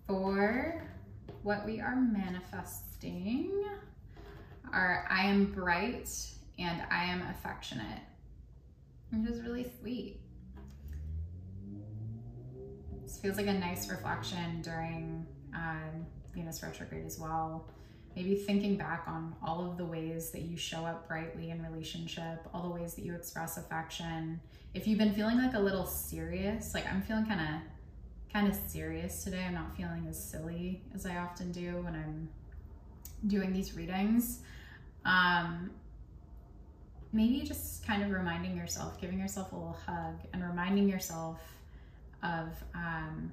for 0.07 0.83
what 1.43 1.67
we 1.67 1.81
are 1.81 1.97
manifesting 1.97 3.65
are 4.73 5.07
I 5.11 5.25
am 5.25 5.53
bright 5.53 6.11
and 6.59 6.83
I 6.91 7.05
am 7.05 7.23
affectionate 7.31 8.03
which 9.11 9.31
is 9.31 9.41
really 9.43 9.71
sweet. 9.81 10.21
This 13.03 13.19
feels 13.19 13.37
like 13.39 13.47
a 13.47 13.55
nice 13.55 13.89
reflection 13.89 14.61
during 14.63 15.27
um, 15.55 16.07
Venus 16.35 16.63
retrograde 16.63 17.07
as 17.07 17.19
well. 17.19 17.69
Maybe 18.19 18.35
thinking 18.35 18.77
back 18.77 19.05
on 19.07 19.37
all 19.47 19.65
of 19.65 19.77
the 19.77 19.85
ways 19.85 20.33
that 20.33 20.43
you 20.43 20.57
show 20.57 20.85
up 20.85 21.07
brightly 21.07 21.51
in 21.51 21.63
relationship, 21.63 22.49
all 22.53 22.65
the 22.65 22.69
ways 22.69 22.95
that 22.95 23.05
you 23.05 23.15
express 23.15 23.59
affection. 23.59 24.41
If 24.75 24.89
you've 24.89 24.99
been 24.99 25.15
feeling 25.15 25.39
like 25.39 25.55
a 25.55 25.61
little 25.61 25.87
serious, 25.87 26.75
like 26.75 26.85
I'm 26.89 27.01
feeling 27.01 27.27
kind 27.27 27.41
of 27.41 27.63
kind 28.33 28.49
of 28.49 28.57
serious 28.67 29.23
today. 29.23 29.45
I'm 29.47 29.55
not 29.55 29.77
feeling 29.77 30.05
as 30.11 30.21
silly 30.21 30.83
as 30.97 31.07
I 31.07 31.19
often 31.19 31.53
do 31.53 31.81
when 31.83 31.95
I'm 31.95 32.29
doing 33.29 33.53
these 33.53 33.77
readings. 33.77 34.41
Um, 35.05 35.71
maybe 37.13 37.43
just 37.43 37.87
kind 37.87 38.03
of 38.03 38.11
reminding 38.11 38.57
yourself, 38.57 39.01
giving 39.01 39.21
yourself 39.21 39.53
a 39.53 39.55
little 39.55 39.79
hug, 39.87 40.17
and 40.33 40.43
reminding 40.43 40.89
yourself 40.89 41.41
of 42.25 42.49
um, 42.75 43.31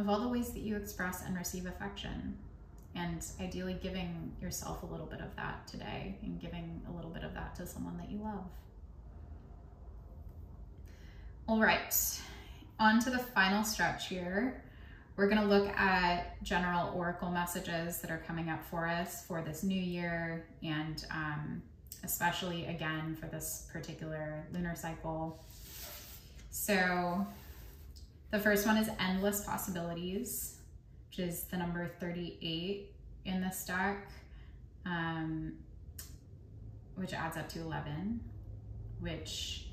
of 0.00 0.08
all 0.08 0.20
the 0.20 0.28
ways 0.28 0.52
that 0.52 0.60
you 0.60 0.76
express 0.76 1.24
and 1.24 1.36
receive 1.36 1.66
affection, 1.66 2.36
and 2.94 3.24
ideally 3.40 3.78
giving 3.80 4.32
yourself 4.40 4.82
a 4.82 4.86
little 4.86 5.06
bit 5.06 5.20
of 5.20 5.34
that 5.36 5.66
today, 5.66 6.16
and 6.22 6.40
giving 6.40 6.80
a 6.88 6.96
little 6.96 7.10
bit 7.10 7.22
of 7.22 7.34
that 7.34 7.54
to 7.56 7.66
someone 7.66 7.96
that 7.98 8.10
you 8.10 8.18
love. 8.18 8.44
All 11.46 11.60
right, 11.60 11.94
on 12.78 13.00
to 13.00 13.10
the 13.10 13.18
final 13.18 13.62
stretch 13.62 14.08
here. 14.08 14.62
We're 15.16 15.28
going 15.28 15.42
to 15.42 15.48
look 15.48 15.68
at 15.76 16.42
general 16.42 16.94
oracle 16.96 17.30
messages 17.30 17.98
that 17.98 18.10
are 18.10 18.22
coming 18.26 18.48
up 18.48 18.64
for 18.70 18.88
us 18.88 19.26
for 19.26 19.42
this 19.42 19.62
new 19.62 19.80
year 19.80 20.46
and 20.62 21.04
um, 21.10 21.62
especially 22.04 22.64
again 22.66 23.16
for 23.20 23.26
this 23.26 23.66
particular 23.70 24.46
lunar 24.52 24.74
cycle. 24.74 25.44
So 26.50 27.26
the 28.30 28.38
first 28.38 28.66
one 28.66 28.76
is 28.76 28.88
Endless 29.00 29.44
Possibilities, 29.44 30.58
which 31.08 31.18
is 31.18 31.44
the 31.44 31.56
number 31.56 31.90
38 31.98 32.92
in 33.24 33.40
this 33.40 33.64
deck, 33.64 34.08
um, 34.86 35.54
which 36.94 37.12
adds 37.12 37.36
up 37.36 37.48
to 37.50 37.60
11, 37.60 38.20
which 39.00 39.66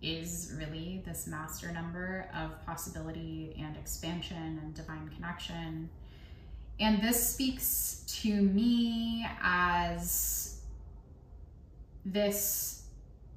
is 0.00 0.52
really 0.58 1.02
this 1.06 1.26
master 1.26 1.72
number 1.72 2.28
of 2.34 2.64
possibility 2.64 3.56
and 3.58 3.76
expansion 3.76 4.60
and 4.62 4.74
divine 4.74 5.08
connection. 5.08 5.88
And 6.78 7.02
this 7.02 7.30
speaks 7.30 8.04
to 8.22 8.32
me 8.32 9.26
as 9.42 10.60
this 12.04 12.84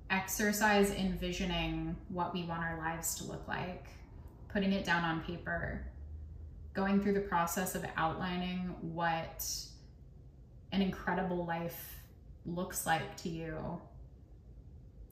exercise 0.10 0.92
envisioning 0.92 1.96
what 2.10 2.34
we 2.34 2.44
want 2.44 2.64
our 2.64 2.78
lives 2.78 3.16
to 3.16 3.24
look 3.24 3.48
like, 3.48 3.88
putting 4.58 4.74
it 4.74 4.84
down 4.84 5.04
on 5.04 5.22
paper, 5.22 5.86
going 6.74 7.00
through 7.00 7.14
the 7.14 7.20
process 7.20 7.76
of 7.76 7.86
outlining 7.96 8.74
what 8.82 9.48
an 10.72 10.82
incredible 10.82 11.46
life 11.46 12.00
looks 12.44 12.88
like 12.88 13.16
to 13.18 13.30
you 13.30 13.80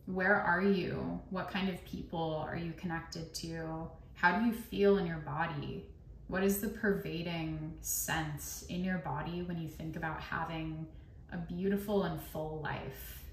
where 0.07 0.35
are 0.35 0.61
you? 0.61 1.19
What 1.29 1.49
kind 1.49 1.69
of 1.69 1.83
people 1.85 2.43
are 2.47 2.55
you 2.55 2.73
connected 2.73 3.33
to? 3.35 3.87
How 4.13 4.37
do 4.37 4.45
you 4.45 4.53
feel 4.53 4.97
in 4.97 5.07
your 5.07 5.17
body? 5.17 5.85
What 6.27 6.43
is 6.43 6.59
the 6.61 6.67
pervading 6.67 7.73
sense 7.81 8.65
in 8.69 8.83
your 8.83 8.99
body 8.99 9.41
when 9.41 9.59
you 9.59 9.67
think 9.67 9.95
about 9.95 10.21
having 10.21 10.85
a 11.31 11.37
beautiful 11.37 12.03
and 12.03 12.21
full 12.21 12.61
life? 12.63 13.23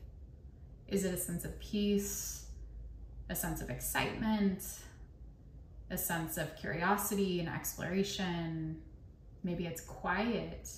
Is 0.89 1.05
it 1.05 1.15
a 1.15 1.19
sense 1.19 1.45
of 1.45 1.59
peace, 1.61 2.47
a 3.29 3.35
sense 3.35 3.61
of 3.61 3.71
excitement, 3.71 4.63
a 5.93 5.99
sense 5.99 6.39
of 6.39 6.57
curiosity 6.57 7.41
and 7.41 7.49
exploration? 7.49 8.81
Maybe 9.45 9.67
it's 9.67 9.81
quiet, 9.81 10.69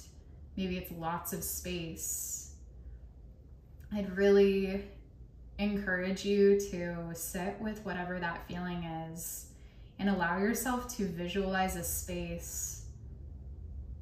maybe 0.57 0.77
it's 0.77 0.91
lots 0.93 1.33
of 1.33 1.45
space. 1.45 2.55
I'd 3.93 4.17
really 4.17 4.85
encourage 5.59 6.25
you 6.25 6.59
to 6.71 7.11
sit 7.15 7.57
with 7.61 7.85
whatever 7.85 8.19
that 8.19 8.47
feeling 8.49 8.83
is 9.13 9.47
and 9.99 10.11
allow 10.11 10.39
yourself 10.39 10.95
to 10.97 11.07
visualize 11.07 11.77
a 11.77 11.85
space. 11.85 12.87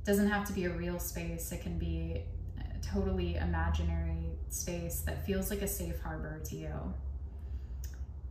It 0.00 0.06
doesn't 0.06 0.28
have 0.28 0.46
to 0.46 0.52
be 0.52 0.64
a 0.64 0.70
real 0.70 0.98
space, 0.98 1.52
it 1.52 1.60
can 1.60 1.78
be 1.78 2.22
a 2.58 2.78
totally 2.78 3.36
imaginary 3.36 4.30
space 4.48 5.00
that 5.00 5.26
feels 5.26 5.50
like 5.50 5.62
a 5.62 5.68
safe 5.68 6.00
harbor 6.00 6.40
to 6.46 6.56
you. 6.56 6.94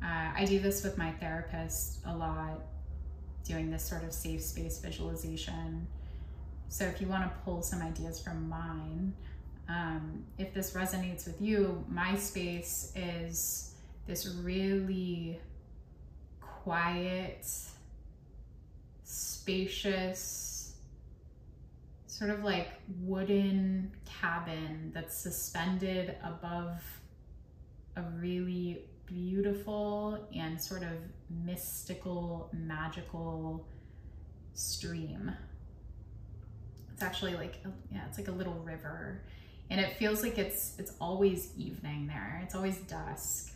Uh, 0.04 0.32
I 0.36 0.46
do 0.46 0.60
this 0.60 0.84
with 0.84 0.98
my 0.98 1.12
therapist 1.12 2.00
a 2.06 2.16
lot, 2.16 2.62
doing 3.44 3.70
this 3.70 3.84
sort 3.84 4.04
of 4.04 4.14
safe 4.14 4.42
space 4.42 4.80
visualization. 4.80 5.88
So 6.70 6.86
if 6.86 7.02
you 7.02 7.08
want 7.08 7.24
to 7.24 7.32
pull 7.44 7.62
some 7.62 7.82
ideas 7.82 8.20
from 8.20 8.50
mine, 8.50 9.14
um, 9.70 10.24
if 10.38 10.54
this 10.54 10.72
resonates 10.72 11.26
with 11.28 11.40
you, 11.42 11.86
my 11.90 12.16
space 12.16 12.92
is 12.96 13.76
this 14.08 14.28
really 14.42 15.40
quiet, 16.42 17.46
spacious, 19.04 20.76
sort 22.08 22.32
of 22.32 22.44
like 22.44 22.70
wooden 23.02 23.92
cabin 24.06 24.92
that's 24.94 25.18
suspended 25.18 26.16
above 26.24 26.82
a 27.96 28.02
really 28.20 28.86
beautiful 29.12 30.28
and 30.36 30.62
sort 30.62 30.84
of 30.84 30.90
mystical, 31.46 32.50
magical 32.54 33.68
stream. 34.54 35.32
It's 36.94 37.04
actually 37.04 37.36
like, 37.36 37.56
yeah, 37.92 38.02
it's 38.08 38.18
like 38.18 38.28
a 38.28 38.32
little 38.32 38.56
river. 38.64 39.24
And 39.70 39.80
it 39.80 39.98
feels 39.98 40.22
like 40.22 40.38
it's 40.38 40.76
it's 40.78 40.94
always 41.00 41.52
evening 41.58 42.08
there. 42.08 42.42
It's 42.44 42.56
always 42.56 42.78
dusk. 42.80 43.54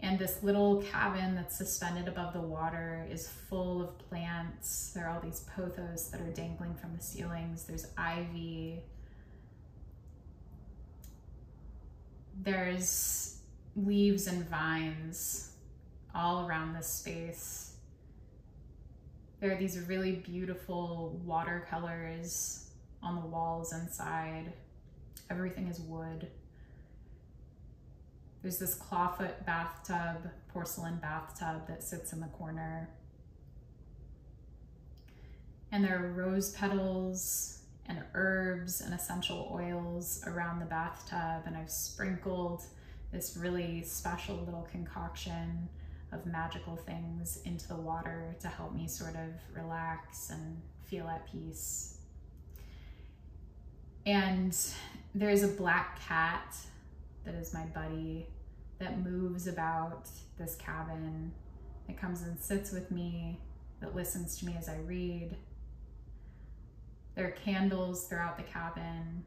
And 0.00 0.18
this 0.18 0.42
little 0.42 0.82
cabin 0.82 1.34
that's 1.34 1.56
suspended 1.56 2.08
above 2.08 2.34
the 2.34 2.40
water 2.40 3.06
is 3.10 3.26
full 3.26 3.80
of 3.80 3.98
plants. 4.10 4.92
There 4.94 5.06
are 5.06 5.14
all 5.14 5.20
these 5.20 5.46
pothos 5.56 6.10
that 6.10 6.20
are 6.20 6.30
dangling 6.30 6.74
from 6.74 6.94
the 6.94 7.02
ceilings. 7.02 7.64
There's 7.64 7.86
ivy. 7.96 8.82
There's 12.42 13.38
leaves 13.76 14.26
and 14.26 14.48
vines 14.48 15.52
all 16.14 16.46
around 16.46 16.74
this 16.74 16.86
space. 16.86 17.76
There 19.40 19.52
are 19.52 19.56
these 19.56 19.78
really 19.80 20.12
beautiful 20.12 21.20
watercolors 21.24 22.70
on 23.02 23.16
the 23.16 23.26
walls 23.26 23.72
inside. 23.72 24.52
Everything 25.30 25.66
is 25.66 25.80
wood. 25.80 26.28
There's 28.42 28.58
this 28.58 28.78
clawfoot 28.78 29.44
bathtub, 29.44 30.30
porcelain 30.48 30.96
bathtub 30.96 31.66
that 31.66 31.82
sits 31.82 32.12
in 32.12 32.20
the 32.20 32.26
corner. 32.26 32.90
And 35.72 35.84
there 35.84 35.98
are 36.04 36.12
rose 36.12 36.52
petals 36.52 37.62
and 37.86 38.02
herbs 38.14 38.80
and 38.80 38.94
essential 38.94 39.50
oils 39.52 40.22
around 40.26 40.60
the 40.60 40.66
bathtub. 40.66 41.42
And 41.46 41.56
I've 41.56 41.70
sprinkled 41.70 42.62
this 43.14 43.36
really 43.36 43.80
special 43.84 44.34
little 44.44 44.66
concoction 44.72 45.68
of 46.12 46.26
magical 46.26 46.74
things 46.74 47.40
into 47.44 47.68
the 47.68 47.76
water 47.76 48.34
to 48.40 48.48
help 48.48 48.74
me 48.74 48.88
sort 48.88 49.14
of 49.14 49.30
relax 49.54 50.30
and 50.30 50.60
feel 50.82 51.06
at 51.06 51.30
peace. 51.30 51.98
And 54.04 54.54
there's 55.14 55.44
a 55.44 55.48
black 55.48 56.00
cat 56.00 56.56
that 57.24 57.34
is 57.34 57.54
my 57.54 57.64
buddy 57.66 58.26
that 58.80 59.00
moves 59.00 59.46
about 59.46 60.08
this 60.36 60.56
cabin, 60.56 61.32
that 61.86 61.96
comes 61.96 62.22
and 62.22 62.38
sits 62.38 62.72
with 62.72 62.90
me, 62.90 63.38
that 63.80 63.94
listens 63.94 64.36
to 64.38 64.46
me 64.46 64.56
as 64.58 64.68
I 64.68 64.78
read. 64.78 65.36
There 67.14 67.28
are 67.28 67.30
candles 67.30 68.06
throughout 68.08 68.36
the 68.36 68.42
cabin. 68.42 69.24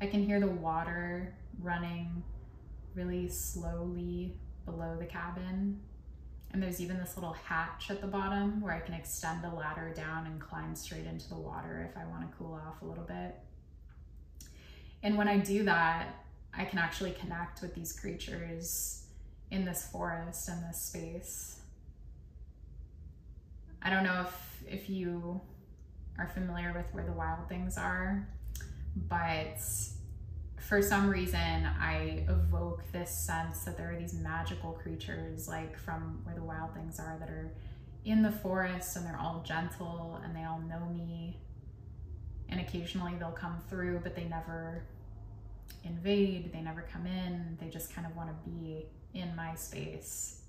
I 0.00 0.06
can 0.06 0.24
hear 0.24 0.40
the 0.40 0.46
water 0.46 1.34
running 1.60 2.24
really 2.94 3.28
slowly 3.28 4.36
below 4.64 4.96
the 4.98 5.06
cabin. 5.06 5.80
And 6.52 6.62
there's 6.62 6.80
even 6.80 6.98
this 6.98 7.16
little 7.16 7.32
hatch 7.32 7.90
at 7.90 8.00
the 8.00 8.06
bottom 8.06 8.60
where 8.60 8.72
I 8.72 8.80
can 8.80 8.94
extend 8.94 9.42
the 9.42 9.48
ladder 9.48 9.92
down 9.94 10.26
and 10.26 10.40
climb 10.40 10.76
straight 10.76 11.04
into 11.04 11.28
the 11.28 11.34
water 11.34 11.90
if 11.90 12.00
I 12.00 12.06
want 12.06 12.30
to 12.30 12.36
cool 12.36 12.54
off 12.54 12.80
a 12.82 12.84
little 12.84 13.04
bit. 13.04 13.34
And 15.02 15.18
when 15.18 15.26
I 15.26 15.38
do 15.38 15.64
that, 15.64 16.14
I 16.56 16.64
can 16.64 16.78
actually 16.78 17.10
connect 17.12 17.60
with 17.60 17.74
these 17.74 17.92
creatures 17.92 19.06
in 19.50 19.64
this 19.64 19.88
forest 19.90 20.48
and 20.48 20.62
this 20.68 20.80
space. 20.80 21.60
I 23.82 23.90
don't 23.90 24.04
know 24.04 24.22
if, 24.22 24.72
if 24.72 24.88
you 24.88 25.40
are 26.18 26.28
familiar 26.28 26.72
with 26.72 26.86
where 26.94 27.04
the 27.04 27.12
wild 27.12 27.48
things 27.48 27.76
are, 27.76 28.28
but 29.08 29.58
for 30.66 30.80
some 30.80 31.10
reason 31.10 31.68
I 31.78 32.24
evoke 32.28 32.82
this 32.90 33.10
sense 33.10 33.64
that 33.64 33.76
there 33.76 33.92
are 33.92 33.96
these 33.96 34.14
magical 34.14 34.72
creatures 34.72 35.46
like 35.46 35.78
from 35.78 36.20
where 36.24 36.34
the 36.34 36.42
wild 36.42 36.74
things 36.74 36.98
are 36.98 37.16
that 37.20 37.28
are 37.28 37.52
in 38.04 38.22
the 38.22 38.32
forest 38.32 38.96
and 38.96 39.06
they're 39.06 39.18
all 39.20 39.42
gentle 39.46 40.20
and 40.24 40.34
they 40.34 40.44
all 40.44 40.60
know 40.60 40.86
me 40.86 41.38
and 42.48 42.60
occasionally 42.60 43.14
they'll 43.18 43.30
come 43.30 43.58
through 43.68 44.00
but 44.02 44.16
they 44.16 44.24
never 44.24 44.84
invade, 45.84 46.52
they 46.52 46.60
never 46.60 46.82
come 46.90 47.06
in, 47.06 47.58
they 47.60 47.68
just 47.68 47.94
kind 47.94 48.06
of 48.06 48.16
want 48.16 48.30
to 48.30 48.50
be 48.50 48.86
in 49.12 49.34
my 49.36 49.54
space. 49.54 50.40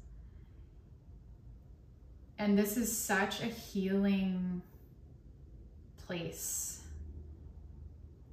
And 2.40 2.58
this 2.58 2.78
is 2.78 2.96
such 2.96 3.42
a 3.42 3.46
healing 3.46 4.62
place 6.06 6.85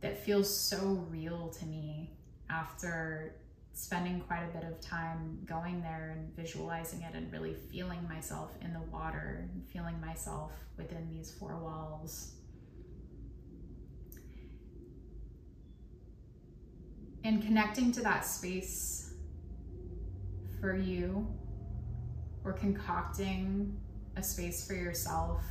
that 0.03 0.19
feels 0.19 0.55
so 0.55 1.07
real 1.11 1.49
to 1.49 1.65
me 1.67 2.11
after 2.51 3.37
spending 3.73 4.21
quite 4.21 4.43
a 4.43 4.59
bit 4.59 4.65
of 4.65 4.81
time 4.81 5.39
going 5.47 5.81
there 5.81 6.15
and 6.17 6.37
visualizing 6.37 7.01
it 7.03 7.15
and 7.15 7.33
really 7.33 7.55
feeling 7.71 8.07
myself 8.07 8.55
in 8.61 8.73
the 8.73 8.83
water 8.93 9.49
and 9.55 9.65
feeling 9.73 9.99
myself 10.01 10.53
within 10.77 11.09
these 11.09 11.33
four 11.39 11.57
walls. 11.57 12.35
and 17.25 17.43
connecting 17.43 17.93
to 17.93 18.01
that 18.01 18.25
space 18.25 19.15
for 20.61 20.77
you 20.77 21.27
or 22.45 22.53
concocting 22.53 23.77
a 24.17 24.23
space 24.23 24.67
for 24.67 24.75
yourself 24.75 25.43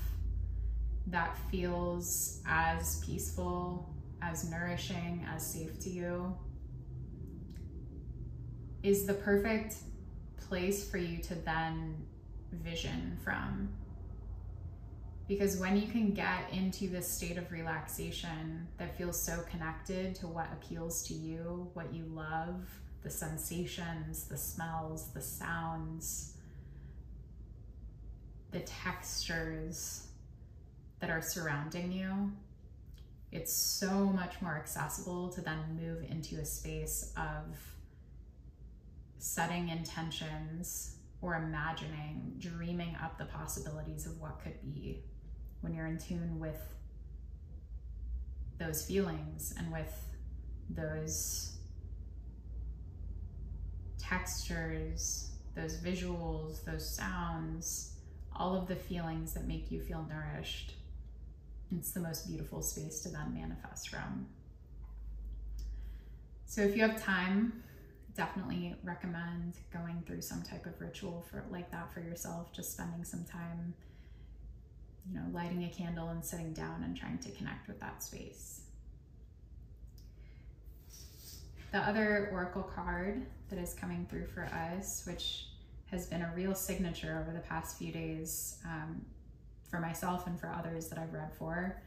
that 1.08 1.38
feels 1.50 2.42
as 2.46 3.04
peaceful, 3.06 3.91
as 4.22 4.50
nourishing, 4.50 5.26
as 5.34 5.46
safe 5.46 5.80
to 5.80 5.90
you 5.90 6.36
is 8.84 9.06
the 9.06 9.14
perfect 9.14 9.76
place 10.38 10.90
for 10.90 10.98
you 10.98 11.20
to 11.20 11.36
then 11.36 11.96
vision 12.52 13.18
from. 13.24 13.70
Because 15.28 15.58
when 15.58 15.78
you 15.78 15.88
can 15.88 16.12
get 16.12 16.52
into 16.52 16.90
this 16.90 17.08
state 17.08 17.38
of 17.38 17.52
relaxation 17.52 18.68
that 18.78 18.98
feels 18.98 19.22
so 19.22 19.44
connected 19.50 20.16
to 20.16 20.28
what 20.28 20.48
appeals 20.52 21.04
to 21.04 21.14
you, 21.14 21.70
what 21.74 21.94
you 21.94 22.04
love, 22.06 22.68
the 23.02 23.10
sensations, 23.10 24.26
the 24.26 24.38
smells, 24.38 25.14
the 25.14 25.22
sounds, 25.22 26.34
the 28.52 28.60
textures 28.60 30.08
that 31.00 31.10
are 31.10 31.22
surrounding 31.22 31.92
you, 31.92 32.32
it's 33.32 33.54
so 33.54 33.90
much 33.90 34.42
more 34.42 34.56
accessible 34.58 35.30
to 35.30 35.42
then 35.42 35.80
move 35.82 36.04
into 36.10 36.36
a 36.40 36.46
space 36.46 37.14
of 37.16 37.58
setting 39.18 39.70
intentions 39.70 40.96
or 41.22 41.36
imagining, 41.36 42.34
dreaming 42.40 42.96
up 43.02 43.18
the 43.18 43.26
possibilities 43.26 44.06
of 44.06 44.20
what 44.20 44.40
could 44.44 44.62
be 44.62 45.04
when 45.62 45.74
you're 45.74 45.86
in 45.86 45.98
tune 45.98 46.40
with 46.40 46.60
those 48.58 48.86
feelings 48.86 49.54
and 49.58 49.72
with 49.72 49.94
those 50.70 51.58
textures, 53.98 55.32
those 55.56 55.78
visuals, 55.78 56.64
those 56.66 56.88
sounds, 56.88 57.94
all 58.36 58.56
of 58.56 58.68
the 58.68 58.76
feelings 58.76 59.34
that 59.34 59.48
make 59.48 59.72
you 59.72 59.80
feel 59.80 60.06
nourished. 60.10 60.74
It's 61.76 61.92
the 61.92 62.00
most 62.00 62.28
beautiful 62.28 62.62
space 62.62 63.00
to 63.02 63.10
then 63.10 63.34
manifest 63.34 63.90
from. 63.90 64.28
So 66.46 66.62
if 66.62 66.76
you 66.76 66.82
have 66.82 67.02
time, 67.02 67.64
definitely 68.16 68.76
recommend 68.84 69.54
going 69.72 70.04
through 70.06 70.22
some 70.22 70.42
type 70.42 70.66
of 70.66 70.80
ritual 70.82 71.26
for 71.30 71.46
like 71.50 71.72
that 71.72 71.94
for 71.94 72.02
yourself, 72.02 72.52
just 72.52 72.74
spending 72.74 73.06
some 73.06 73.24
time 73.24 73.74
you 75.10 75.20
know, 75.20 75.26
lighting 75.32 75.64
a 75.64 75.70
candle 75.70 76.10
and 76.10 76.24
sitting 76.24 76.54
down 76.54 76.84
and 76.84 76.96
trying 76.96 77.18
to 77.20 77.32
connect 77.32 77.68
with 77.68 77.80
that 77.80 78.04
space. 78.04 78.62
The 81.72 81.80
other 81.80 82.30
oracle 82.32 82.64
card 82.64 83.26
that 83.50 83.58
is 83.58 83.74
coming 83.74 84.06
through 84.10 84.28
for 84.28 84.44
us, 84.46 85.04
which 85.08 85.48
has 85.90 86.06
been 86.06 86.22
a 86.22 86.32
real 86.36 86.54
signature 86.54 87.20
over 87.22 87.36
the 87.36 87.44
past 87.44 87.78
few 87.78 87.92
days 87.92 88.58
um, 88.66 89.06
for 89.72 89.80
myself 89.80 90.28
and 90.28 90.40
for 90.40 90.48
others 90.48 90.90
that 90.90 91.00
I've 91.00 91.14
read 91.14 91.32
for, 91.40 91.82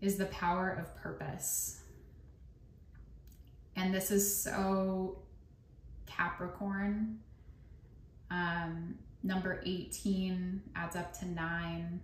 is 0.00 0.16
the 0.16 0.26
power 0.26 0.70
of 0.70 0.96
purpose. 0.96 1.80
And 3.74 3.92
this 3.92 4.10
is 4.10 4.42
so 4.42 5.18
Capricorn. 6.06 7.18
Um, 8.30 8.94
number 9.22 9.60
18 9.66 10.62
adds 10.74 10.96
up 10.96 11.12
to 11.18 11.26
nine 11.28 12.00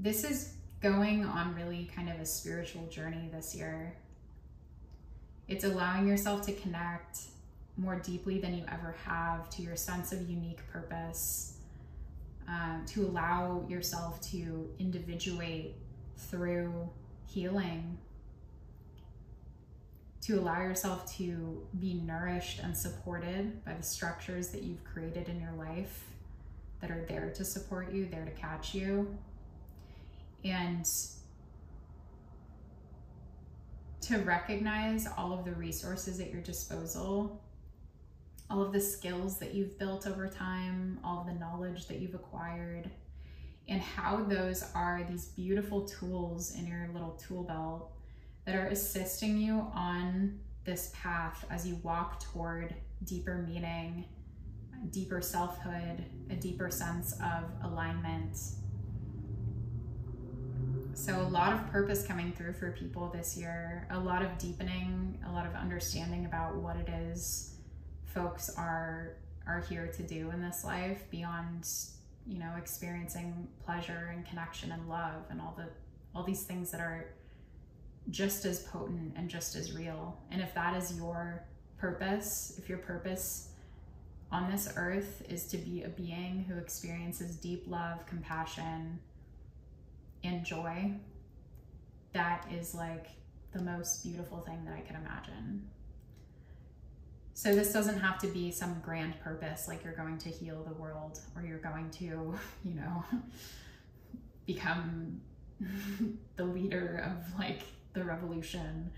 this 0.00 0.24
is 0.24 0.54
going 0.80 1.26
on 1.26 1.54
really 1.54 1.90
kind 1.94 2.08
of 2.08 2.18
a 2.20 2.24
spiritual 2.24 2.86
journey 2.86 3.28
this 3.30 3.54
year. 3.54 3.94
It's 5.46 5.64
allowing 5.64 6.08
yourself 6.08 6.46
to 6.46 6.52
connect 6.52 7.18
more 7.76 7.96
deeply 7.96 8.40
than 8.40 8.54
you 8.54 8.64
ever 8.66 8.96
have 9.04 9.50
to 9.50 9.62
your 9.62 9.76
sense 9.76 10.10
of 10.12 10.28
unique 10.28 10.66
purpose, 10.72 11.58
um, 12.50 12.84
to 12.88 13.06
allow 13.06 13.64
yourself 13.68 14.20
to 14.32 14.68
individuate 14.80 15.76
through 16.16 16.90
healing, 17.26 17.96
to 20.20 20.30
to 20.30 20.38
allow 20.38 20.60
yourself 20.60 21.10
to 21.16 21.66
be 21.78 21.94
nourished 21.94 22.60
and 22.60 22.76
supported 22.76 23.64
by 23.64 23.72
the 23.72 23.82
structures 23.82 24.48
that 24.48 24.62
you've 24.62 24.84
created 24.84 25.28
in 25.28 25.40
your 25.40 25.52
life 25.52 26.04
that 26.80 26.90
are 26.90 27.04
there 27.08 27.30
to 27.34 27.44
support 27.44 27.92
you, 27.92 28.06
there 28.06 28.24
to 28.24 28.30
catch 28.32 28.74
you. 28.74 29.16
And 30.44 30.88
to 34.02 34.18
recognize 34.18 35.06
all 35.16 35.32
of 35.32 35.44
the 35.44 35.52
resources 35.52 36.20
at 36.20 36.32
your 36.32 36.42
disposal, 36.42 37.40
all 38.50 38.62
of 38.62 38.72
the 38.72 38.80
skills 38.80 39.38
that 39.38 39.54
you've 39.54 39.78
built 39.78 40.06
over 40.06 40.26
time, 40.26 40.98
all 41.04 41.24
the 41.24 41.32
knowledge 41.32 41.86
that 41.86 42.00
you've 42.00 42.14
acquired, 42.14 42.90
and 43.68 43.80
how 43.80 44.16
those 44.24 44.64
are 44.74 45.06
these 45.08 45.26
beautiful 45.26 45.82
tools 45.86 46.56
in 46.56 46.66
your 46.66 46.90
little 46.92 47.12
tool 47.12 47.44
belt 47.44 47.92
that 48.44 48.56
are 48.56 48.66
assisting 48.66 49.38
you 49.38 49.70
on 49.72 50.40
this 50.64 50.92
path 51.00 51.44
as 51.48 51.66
you 51.66 51.76
walk 51.76 52.18
toward 52.20 52.74
deeper 53.04 53.46
meaning, 53.48 54.04
deeper 54.90 55.22
selfhood, 55.22 56.04
a 56.30 56.34
deeper 56.34 56.70
sense 56.70 57.12
of 57.20 57.44
alignment. 57.62 58.36
So, 60.94 61.20
a 61.20 61.22
lot 61.22 61.52
of 61.52 61.70
purpose 61.70 62.04
coming 62.04 62.32
through 62.32 62.54
for 62.54 62.72
people 62.72 63.08
this 63.14 63.36
year, 63.36 63.86
a 63.90 63.98
lot 63.98 64.22
of 64.22 64.36
deepening, 64.38 65.18
a 65.26 65.32
lot 65.32 65.46
of 65.46 65.54
understanding 65.54 66.26
about 66.26 66.56
what 66.56 66.76
it 66.76 66.88
is 66.88 67.59
folks 68.14 68.50
are 68.56 69.16
are 69.46 69.60
here 69.68 69.86
to 69.86 70.02
do 70.02 70.30
in 70.30 70.42
this 70.42 70.64
life 70.64 71.02
beyond 71.10 71.66
you 72.26 72.38
know 72.38 72.52
experiencing 72.58 73.48
pleasure 73.64 74.10
and 74.12 74.26
connection 74.26 74.72
and 74.72 74.88
love 74.88 75.24
and 75.30 75.40
all 75.40 75.54
the 75.56 75.66
all 76.14 76.22
these 76.22 76.42
things 76.42 76.70
that 76.70 76.80
are 76.80 77.06
just 78.10 78.44
as 78.44 78.60
potent 78.60 79.12
and 79.16 79.28
just 79.28 79.54
as 79.54 79.72
real. 79.72 80.18
And 80.30 80.40
if 80.40 80.52
that 80.54 80.76
is 80.76 80.96
your 80.96 81.44
purpose 81.80 82.54
if 82.58 82.68
your 82.68 82.78
purpose 82.78 83.48
on 84.30 84.50
this 84.50 84.72
earth 84.76 85.22
is 85.28 85.46
to 85.46 85.56
be 85.56 85.82
a 85.82 85.88
being 85.88 86.44
who 86.46 86.58
experiences 86.58 87.36
deep 87.36 87.64
love 87.66 88.04
compassion 88.06 88.98
and 90.22 90.44
joy 90.44 90.92
that 92.12 92.46
is 92.52 92.74
like 92.74 93.06
the 93.52 93.62
most 93.62 94.02
beautiful 94.04 94.40
thing 94.40 94.62
that 94.66 94.74
i 94.74 94.80
can 94.82 94.94
imagine 94.96 95.62
so 97.34 97.54
this 97.54 97.72
doesn't 97.72 97.98
have 97.98 98.18
to 98.18 98.26
be 98.26 98.50
some 98.50 98.80
grand 98.84 99.18
purpose 99.20 99.68
like 99.68 99.84
you're 99.84 99.94
going 99.94 100.18
to 100.18 100.28
heal 100.28 100.62
the 100.62 100.74
world 100.74 101.20
or 101.36 101.42
you're 101.42 101.58
going 101.58 101.90
to, 101.90 102.04
you 102.64 102.74
know, 102.74 103.04
become 104.46 105.20
the 106.36 106.44
leader 106.44 107.04
of 107.06 107.38
like 107.38 107.62
the 107.92 108.04
revolution. 108.04 108.90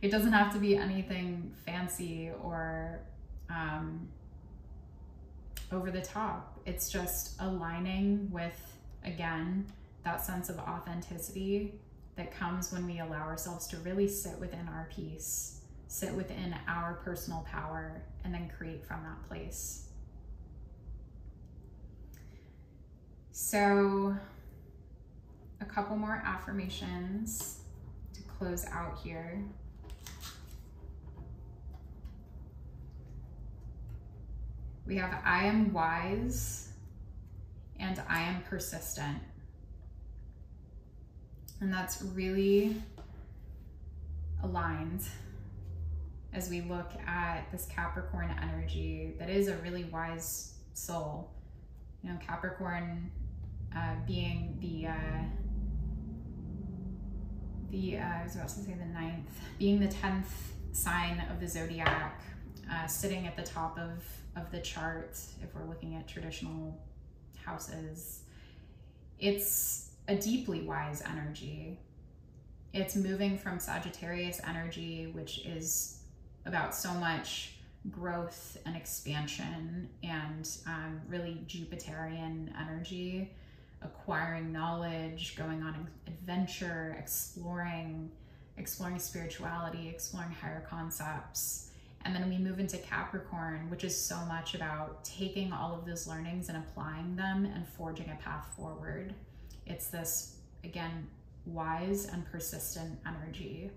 It 0.00 0.10
doesn't 0.10 0.32
have 0.32 0.52
to 0.52 0.58
be 0.58 0.76
anything 0.76 1.52
fancy 1.66 2.30
or 2.42 3.00
um, 3.50 4.08
over 5.72 5.90
the 5.90 6.00
top. 6.00 6.60
It's 6.66 6.88
just 6.88 7.40
aligning 7.40 8.30
with, 8.30 8.76
again, 9.04 9.66
that 10.04 10.24
sense 10.24 10.48
of 10.48 10.58
authenticity 10.58 11.74
that 12.16 12.30
comes 12.32 12.72
when 12.72 12.86
we 12.86 13.00
allow 13.00 13.22
ourselves 13.22 13.66
to 13.68 13.76
really 13.78 14.08
sit 14.08 14.38
within 14.38 14.68
our 14.68 14.88
peace 14.94 15.57
sit 15.88 16.14
within 16.14 16.54
our 16.68 17.00
personal 17.02 17.44
power, 17.50 18.02
and 18.22 18.32
then 18.32 18.50
create 18.56 18.84
from 18.86 19.02
that 19.02 19.26
place. 19.26 19.88
So, 23.32 24.14
a 25.60 25.64
couple 25.64 25.96
more 25.96 26.22
affirmations 26.24 27.60
to 28.12 28.20
close 28.22 28.66
out 28.66 28.98
here. 29.02 29.42
We 34.86 34.96
have 34.96 35.14
I 35.24 35.44
am 35.46 35.72
wise 35.72 36.68
and 37.78 38.00
I 38.08 38.20
am 38.20 38.42
persistent. 38.42 39.18
And 41.60 41.72
that's 41.72 42.02
really 42.02 42.76
aligned 44.42 45.02
as 46.32 46.50
we 46.50 46.60
look 46.60 46.90
at 47.06 47.50
this 47.50 47.66
Capricorn 47.66 48.34
energy 48.42 49.14
that 49.18 49.30
is 49.30 49.48
a 49.48 49.56
really 49.58 49.84
wise 49.84 50.54
soul. 50.74 51.30
You 52.02 52.10
know, 52.10 52.18
Capricorn 52.24 53.10
uh, 53.74 53.94
being 54.06 54.56
the 54.60 54.88
uh, 54.88 55.24
the 57.70 57.98
uh, 57.98 58.02
I 58.02 58.22
was 58.24 58.34
about 58.36 58.48
to 58.48 58.60
say 58.60 58.74
the 58.74 58.86
ninth, 58.86 59.40
being 59.58 59.80
the 59.80 59.88
tenth 59.88 60.52
sign 60.72 61.22
of 61.30 61.40
the 61.40 61.48
zodiac, 61.48 62.22
uh, 62.70 62.86
sitting 62.86 63.26
at 63.26 63.36
the 63.36 63.42
top 63.42 63.78
of 63.78 64.04
of 64.36 64.50
the 64.50 64.60
chart. 64.60 65.18
If 65.42 65.54
we're 65.54 65.66
looking 65.66 65.96
at 65.96 66.06
traditional 66.06 66.78
houses, 67.44 68.22
it's 69.18 69.90
a 70.06 70.16
deeply 70.16 70.62
wise 70.62 71.02
energy. 71.02 71.78
It's 72.72 72.94
moving 72.94 73.38
from 73.38 73.58
Sagittarius 73.58 74.40
energy, 74.46 75.10
which 75.12 75.40
is 75.46 75.97
about 76.48 76.74
so 76.74 76.92
much 76.94 77.52
growth 77.90 78.58
and 78.66 78.76
expansion 78.76 79.88
and 80.02 80.48
um, 80.66 81.00
really 81.08 81.44
Jupiterian 81.46 82.50
energy, 82.60 83.32
acquiring 83.82 84.52
knowledge, 84.52 85.36
going 85.36 85.62
on 85.62 85.88
adventure, 86.06 86.96
exploring, 86.98 88.10
exploring 88.56 88.98
spirituality, 88.98 89.88
exploring 89.88 90.32
higher 90.32 90.66
concepts. 90.68 91.70
And 92.04 92.14
then 92.14 92.28
we 92.28 92.38
move 92.38 92.58
into 92.58 92.78
Capricorn, 92.78 93.68
which 93.70 93.84
is 93.84 93.96
so 93.96 94.16
much 94.26 94.54
about 94.54 95.04
taking 95.04 95.52
all 95.52 95.74
of 95.74 95.84
those 95.84 96.06
learnings 96.06 96.48
and 96.48 96.58
applying 96.58 97.16
them 97.16 97.44
and 97.44 97.66
forging 97.76 98.10
a 98.10 98.16
path 98.22 98.46
forward. 98.56 99.14
It's 99.66 99.88
this, 99.88 100.36
again, 100.64 101.08
wise 101.44 102.06
and 102.06 102.24
persistent 102.30 102.98
energy. 103.06 103.70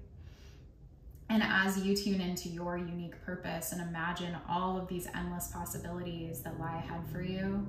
And 1.31 1.41
as 1.41 1.77
you 1.77 1.95
tune 1.95 2.19
into 2.19 2.49
your 2.49 2.77
unique 2.77 3.23
purpose 3.23 3.71
and 3.71 3.81
imagine 3.81 4.35
all 4.49 4.77
of 4.77 4.89
these 4.89 5.07
endless 5.15 5.47
possibilities 5.47 6.41
that 6.41 6.59
lie 6.59 6.79
ahead 6.79 7.07
for 7.09 7.21
you, 7.21 7.65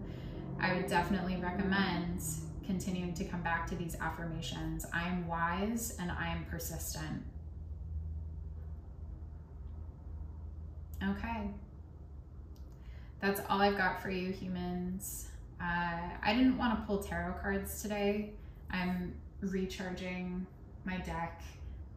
I 0.61 0.75
would 0.75 0.89
definitely 0.89 1.37
recommend 1.37 2.21
continuing 2.67 3.15
to 3.15 3.25
come 3.25 3.41
back 3.41 3.69
to 3.69 3.77
these 3.77 3.97
affirmations. 4.01 4.85
I 4.93 5.07
am 5.07 5.29
wise 5.29 5.97
and 6.01 6.11
I 6.11 6.27
am 6.27 6.45
persistent. 6.47 7.23
Okay. 11.01 11.49
That's 13.21 13.43
all 13.49 13.61
I've 13.61 13.77
got 13.77 14.03
for 14.03 14.11
you, 14.11 14.33
humans. 14.33 15.29
Uh, 15.61 16.01
I 16.21 16.35
didn't 16.35 16.59
want 16.59 16.81
to 16.81 16.85
pull 16.85 16.99
tarot 16.99 17.35
cards 17.41 17.81
today. 17.81 18.33
I'm 18.73 19.15
recharging 19.41 20.49
my 20.85 20.99
deck 20.99 21.43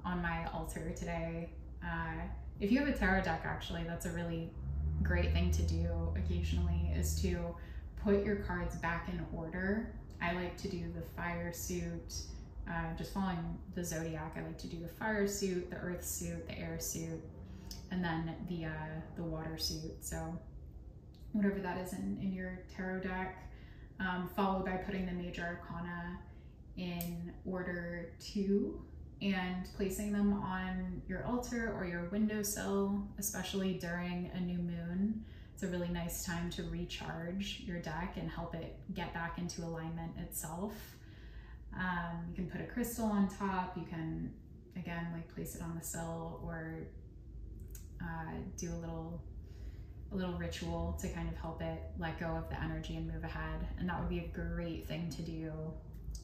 on 0.06 0.22
my 0.22 0.46
altar 0.54 0.94
today. 0.96 1.50
Uh, 1.86 2.22
if 2.60 2.72
you 2.72 2.80
have 2.80 2.88
a 2.88 2.98
tarot 2.98 3.24
deck, 3.24 3.42
actually, 3.46 3.84
that's 3.84 4.06
a 4.06 4.12
really 4.12 4.50
great 5.04 5.34
thing 5.34 5.52
to 5.52 5.62
do 5.64 5.88
occasionally 6.16 6.92
is 6.96 7.22
to 7.22 7.56
put 8.04 8.24
your 8.24 8.38
cards 8.38 8.76
back 8.78 9.10
in 9.10 9.24
order. 9.34 9.94
I 10.22 10.34
like 10.34 10.58
to 10.58 10.68
do 10.68 10.86
the 10.96 11.02
fire 11.16 11.52
suit, 11.52 12.22
uh, 12.70 12.96
just 12.98 13.14
following 13.14 13.58
the 13.76 13.84
zodiac. 13.84 14.36
I 14.38 14.42
like 14.42 14.58
to 14.60 14.68
do 14.68 14.80
the 14.80 14.88
fire 14.88 15.28
suit, 15.28 15.70
the 15.70 15.78
earth 15.78 16.04
suit, 16.04 16.48
the 16.48 16.58
air 16.58 16.80
suit, 16.80 17.22
and 17.92 18.04
then 18.04 18.36
the 18.50 18.66
uh, 18.66 19.02
the 19.16 19.24
water 19.24 19.58
suit. 19.58 20.04
So 20.04 20.38
whatever 21.34 21.60
that 21.60 21.78
is 21.80 21.94
in, 21.94 22.18
in 22.22 22.32
your 22.32 22.60
tarot 22.76 23.02
deck, 23.02 23.38
um, 24.00 24.30
followed 24.36 24.66
by 24.66 24.78
putting 24.78 25.06
the 25.06 25.12
major 25.12 25.60
arcana 25.62 26.20
in 26.78 27.32
order 27.46 28.12
two 28.20 28.82
and 29.22 29.68
placing 29.76 30.12
them 30.12 30.34
on 30.34 31.02
your 31.08 31.26
altar 31.26 31.74
or 31.78 31.86
your 31.86 32.10
windowsill, 32.10 33.08
especially 33.18 33.74
during 33.74 34.30
a 34.36 34.40
new 34.40 34.58
moon. 34.58 35.24
It's 35.54 35.64
a 35.64 35.68
really 35.68 35.88
nice 35.88 36.26
time 36.26 36.50
to 36.52 36.64
recharge 36.64 37.64
your 37.66 37.80
deck 37.80 38.16
and 38.18 38.30
help 38.30 38.56
it 38.56 38.78
get 38.94 39.14
back 39.14 39.38
into 39.38 39.64
alignment 39.64 40.12
itself. 40.18 40.74
Um, 41.74 42.26
you 42.30 42.36
can 42.36 42.50
put 42.50 42.62
a 42.62 42.66
crystal 42.66 43.06
on 43.06 43.30
top. 43.30 43.78
You 43.78 43.86
can, 43.90 44.34
again, 44.76 45.08
like 45.14 45.34
place 45.34 45.56
it 45.56 45.62
on 45.62 45.76
the 45.78 45.84
sill 45.84 46.42
or 46.44 46.88
uh, 48.02 48.34
do 48.58 48.74
a 48.74 48.80
little 48.80 49.22
a 50.12 50.16
little 50.16 50.36
ritual 50.36 50.98
to 51.02 51.10
kind 51.10 51.28
of 51.28 51.36
help 51.36 51.62
it 51.62 51.82
let 51.98 52.20
go 52.20 52.28
of 52.28 52.48
the 52.50 52.62
energy 52.62 52.96
and 52.96 53.12
move 53.12 53.24
ahead. 53.24 53.68
And 53.80 53.90
that 53.90 54.00
would 54.00 54.10
be 54.10 54.20
a 54.20 54.28
great 54.28 54.88
thing 54.88 55.10
to 55.10 55.22
do 55.22 55.52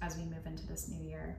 as 0.01 0.17
we 0.17 0.23
move 0.23 0.45
into 0.45 0.65
this 0.67 0.87
new 0.87 1.03
year. 1.09 1.37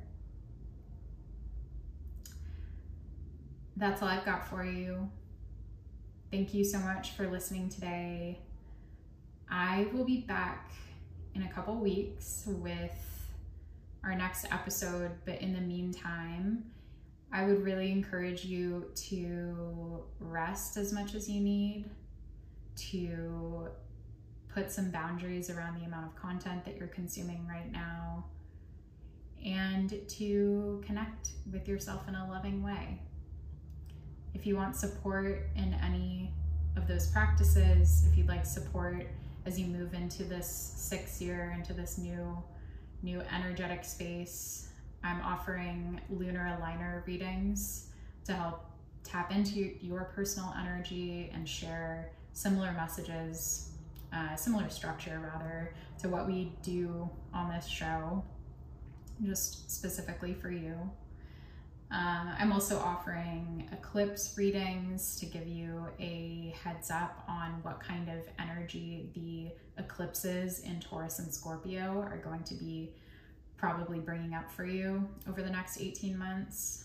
That's 3.77 4.03
all 4.03 4.09
I've 4.09 4.25
got 4.25 4.49
for 4.49 4.64
you. 4.64 5.11
Thank 6.31 6.55
you 6.55 6.64
so 6.64 6.79
much 6.79 7.12
for 7.12 7.29
listening 7.29 7.68
today. 7.68 8.41
I 9.51 9.89
will 9.93 10.05
be 10.05 10.20
back 10.20 10.70
in 11.35 11.43
a 11.43 11.49
couple 11.53 11.77
weeks 11.77 12.45
with 12.47 13.29
our 14.05 14.14
next 14.14 14.47
episode, 14.51 15.12
but 15.25 15.41
in 15.41 15.53
the 15.53 15.61
meantime, 15.61 16.64
I 17.33 17.45
would 17.45 17.62
really 17.62 17.91
encourage 17.91 18.45
you 18.45 18.91
to 18.95 20.05
rest 20.20 20.77
as 20.77 20.93
much 20.93 21.14
as 21.14 21.29
you 21.29 21.41
need, 21.41 21.87
to 22.77 23.68
put 24.55 24.70
some 24.70 24.91
boundaries 24.91 25.49
around 25.49 25.81
the 25.81 25.87
amount 25.87 26.07
of 26.07 26.16
content 26.16 26.64
that 26.64 26.77
you're 26.77 26.89
consuming 26.89 27.47
right 27.49 27.70
now, 27.73 28.25
and 29.45 29.95
to 30.09 30.83
connect 30.87 31.31
with 31.51 31.68
yourself 31.68 32.07
in 32.09 32.14
a 32.14 32.29
loving 32.29 32.62
way. 32.62 33.01
If 34.35 34.47
you 34.47 34.57
want 34.57 34.76
support 34.76 35.49
in 35.57 35.74
any 35.85 36.33
of 36.76 36.89
those 36.89 37.07
practices, 37.09 38.07
if 38.11 38.16
you'd 38.16 38.28
like 38.28 38.47
support 38.47 39.07
as 39.45 39.59
you 39.59 39.66
move 39.66 39.95
into 39.95 40.24
this 40.24 40.47
sixth 40.49 41.20
year, 41.20 41.55
into 41.57 41.72
this 41.72 41.99
new, 41.99 42.43
new 43.03 43.20
energetic 43.35 43.85
space, 43.85 44.68
I'm 45.05 45.20
offering 45.20 46.01
lunar 46.11 46.59
aligner 46.59 47.07
readings 47.07 47.89
to 48.24 48.33
help 48.33 48.64
tap 49.05 49.33
into 49.33 49.74
your 49.85 50.05
personal 50.14 50.55
energy 50.59 51.30
and 51.35 51.49
share 51.49 52.12
similar 52.33 52.72
messages, 52.72 53.70
uh, 54.12 54.37
similar 54.37 54.68
structure 54.70 55.20
rather, 55.33 55.74
to 56.01 56.09
what 56.09 56.26
we 56.26 56.53
do 56.62 57.11
on 57.35 57.51
this 57.51 57.66
show, 57.66 58.24
just 59.24 59.70
specifically 59.70 60.35
for 60.35 60.51
you. 60.51 60.91
Uh, 61.93 62.34
I'm 62.38 62.53
also 62.53 62.78
offering 62.78 63.68
eclipse 63.70 64.34
readings 64.38 65.16
to 65.20 65.26
give 65.26 65.47
you 65.47 65.88
a 66.01 66.55
heads 66.64 66.90
up 66.90 67.22
on 67.28 67.59
what 67.62 67.80
kind 67.80 68.09
of 68.09 68.26
energy 68.38 69.11
the 69.14 69.51
eclipses 69.82 70.61
in 70.61 70.80
Taurus 70.80 71.18
and 71.18 71.32
Scorpio 71.32 72.01
are 72.01 72.16
going 72.24 72.45
to 72.45 72.55
be 72.55 72.95
probably 73.59 73.99
bringing 73.99 74.32
up 74.32 74.51
for 74.51 74.64
you 74.64 75.07
over 75.28 75.43
the 75.43 75.51
next 75.51 75.80
18 75.80 76.18
months. 76.18 76.84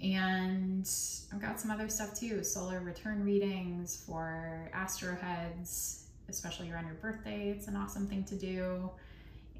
And 0.00 0.88
I've 1.32 1.40
got 1.40 1.60
some 1.60 1.72
other 1.72 1.88
stuff 1.88 2.18
too 2.18 2.44
solar 2.44 2.78
return 2.78 3.24
readings 3.24 4.04
for 4.06 4.70
astro 4.72 5.16
heads, 5.16 6.04
especially 6.28 6.70
around 6.70 6.86
your 6.86 6.94
birthday. 6.94 7.50
It's 7.50 7.66
an 7.66 7.74
awesome 7.74 8.06
thing 8.06 8.22
to 8.24 8.36
do. 8.36 8.90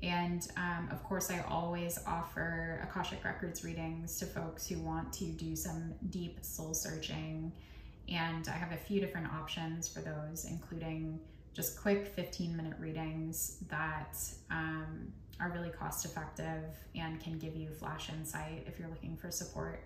And 0.04 0.46
um, 0.58 0.88
of 0.92 1.02
course, 1.02 1.30
I 1.30 1.42
always 1.48 1.98
offer 2.06 2.86
Akashic 2.88 3.24
Records 3.24 3.64
readings 3.64 4.18
to 4.18 4.26
folks 4.26 4.66
who 4.66 4.78
want 4.78 5.12
to 5.14 5.24
do 5.24 5.56
some 5.56 5.94
deep 6.10 6.38
soul 6.42 6.74
searching. 6.74 7.50
And 8.08 8.46
I 8.48 8.52
have 8.52 8.72
a 8.72 8.76
few 8.76 9.00
different 9.00 9.32
options 9.32 9.88
for 9.88 10.00
those, 10.00 10.44
including 10.44 11.18
just 11.54 11.80
quick 11.80 12.08
15 12.08 12.54
minute 12.54 12.74
readings 12.78 13.58
that 13.70 14.18
um, 14.50 15.10
are 15.40 15.50
really 15.50 15.70
cost 15.70 16.04
effective 16.04 16.64
and 16.94 17.18
can 17.18 17.38
give 17.38 17.56
you 17.56 17.70
flash 17.70 18.10
insight 18.10 18.64
if 18.66 18.78
you're 18.78 18.88
looking 18.88 19.16
for 19.16 19.30
support 19.30 19.84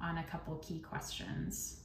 on 0.00 0.16
a 0.18 0.24
couple 0.24 0.56
key 0.56 0.78
questions. 0.78 1.80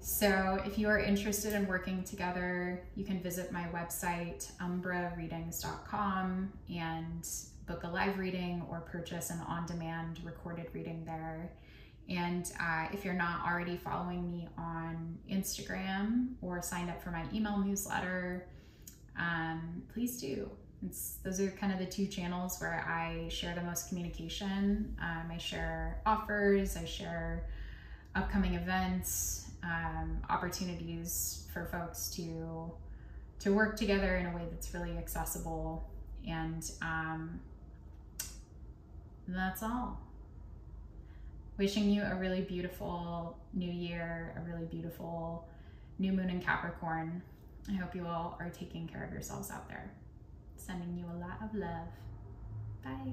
So 0.00 0.58
if 0.64 0.78
you 0.78 0.88
are 0.88 0.98
interested 0.98 1.52
in 1.52 1.66
working 1.66 2.02
together, 2.04 2.82
you 2.96 3.04
can 3.04 3.20
visit 3.22 3.52
my 3.52 3.64
website, 3.64 4.50
umbrareadings.com, 4.58 6.52
and 6.74 7.28
book 7.66 7.84
a 7.84 7.88
live 7.88 8.18
reading 8.18 8.66
or 8.70 8.80
purchase 8.80 9.28
an 9.28 9.40
on-demand 9.46 10.20
recorded 10.24 10.68
reading 10.72 11.04
there. 11.04 11.52
And 12.08 12.50
uh, 12.58 12.86
if 12.92 13.04
you're 13.04 13.12
not 13.12 13.46
already 13.46 13.76
following 13.76 14.30
me 14.30 14.48
on 14.56 15.18
Instagram 15.30 16.30
or 16.40 16.62
signed 16.62 16.88
up 16.88 17.02
for 17.02 17.10
my 17.10 17.24
email 17.32 17.58
newsletter, 17.58 18.48
um, 19.18 19.82
please 19.92 20.18
do. 20.18 20.50
It's, 20.82 21.18
those 21.22 21.40
are 21.40 21.50
kind 21.50 21.74
of 21.74 21.78
the 21.78 21.84
two 21.84 22.06
channels 22.06 22.58
where 22.58 22.82
I 22.88 23.28
share 23.28 23.54
the 23.54 23.60
most 23.60 23.90
communication. 23.90 24.96
Um, 25.00 25.30
I 25.30 25.36
share 25.36 26.00
offers, 26.06 26.78
I 26.78 26.86
share 26.86 27.44
upcoming 28.14 28.54
events, 28.54 29.49
um, 29.62 30.18
opportunities 30.28 31.46
for 31.52 31.66
folks 31.66 32.08
to 32.16 32.72
to 33.40 33.54
work 33.54 33.76
together 33.76 34.16
in 34.16 34.26
a 34.26 34.36
way 34.36 34.42
that's 34.50 34.74
really 34.74 34.96
accessible. 34.98 35.88
And 36.28 36.70
um, 36.82 37.40
that's 39.26 39.62
all. 39.62 39.98
Wishing 41.56 41.90
you 41.90 42.02
a 42.02 42.14
really 42.14 42.42
beautiful 42.42 43.38
new 43.54 43.70
year 43.70 44.34
a 44.36 44.48
really 44.48 44.66
beautiful 44.66 45.48
new 45.98 46.12
moon 46.12 46.30
in 46.30 46.40
capricorn. 46.40 47.22
I 47.68 47.74
hope 47.74 47.94
you 47.94 48.06
all 48.06 48.36
are 48.40 48.50
taking 48.50 48.88
care 48.88 49.04
of 49.04 49.12
yourselves 49.12 49.50
out 49.50 49.68
there. 49.68 49.90
Sending 50.56 50.96
you 50.96 51.04
a 51.06 51.18
lot 51.18 51.38
of 51.42 51.54
love. 51.54 51.88
Bye 52.82 53.12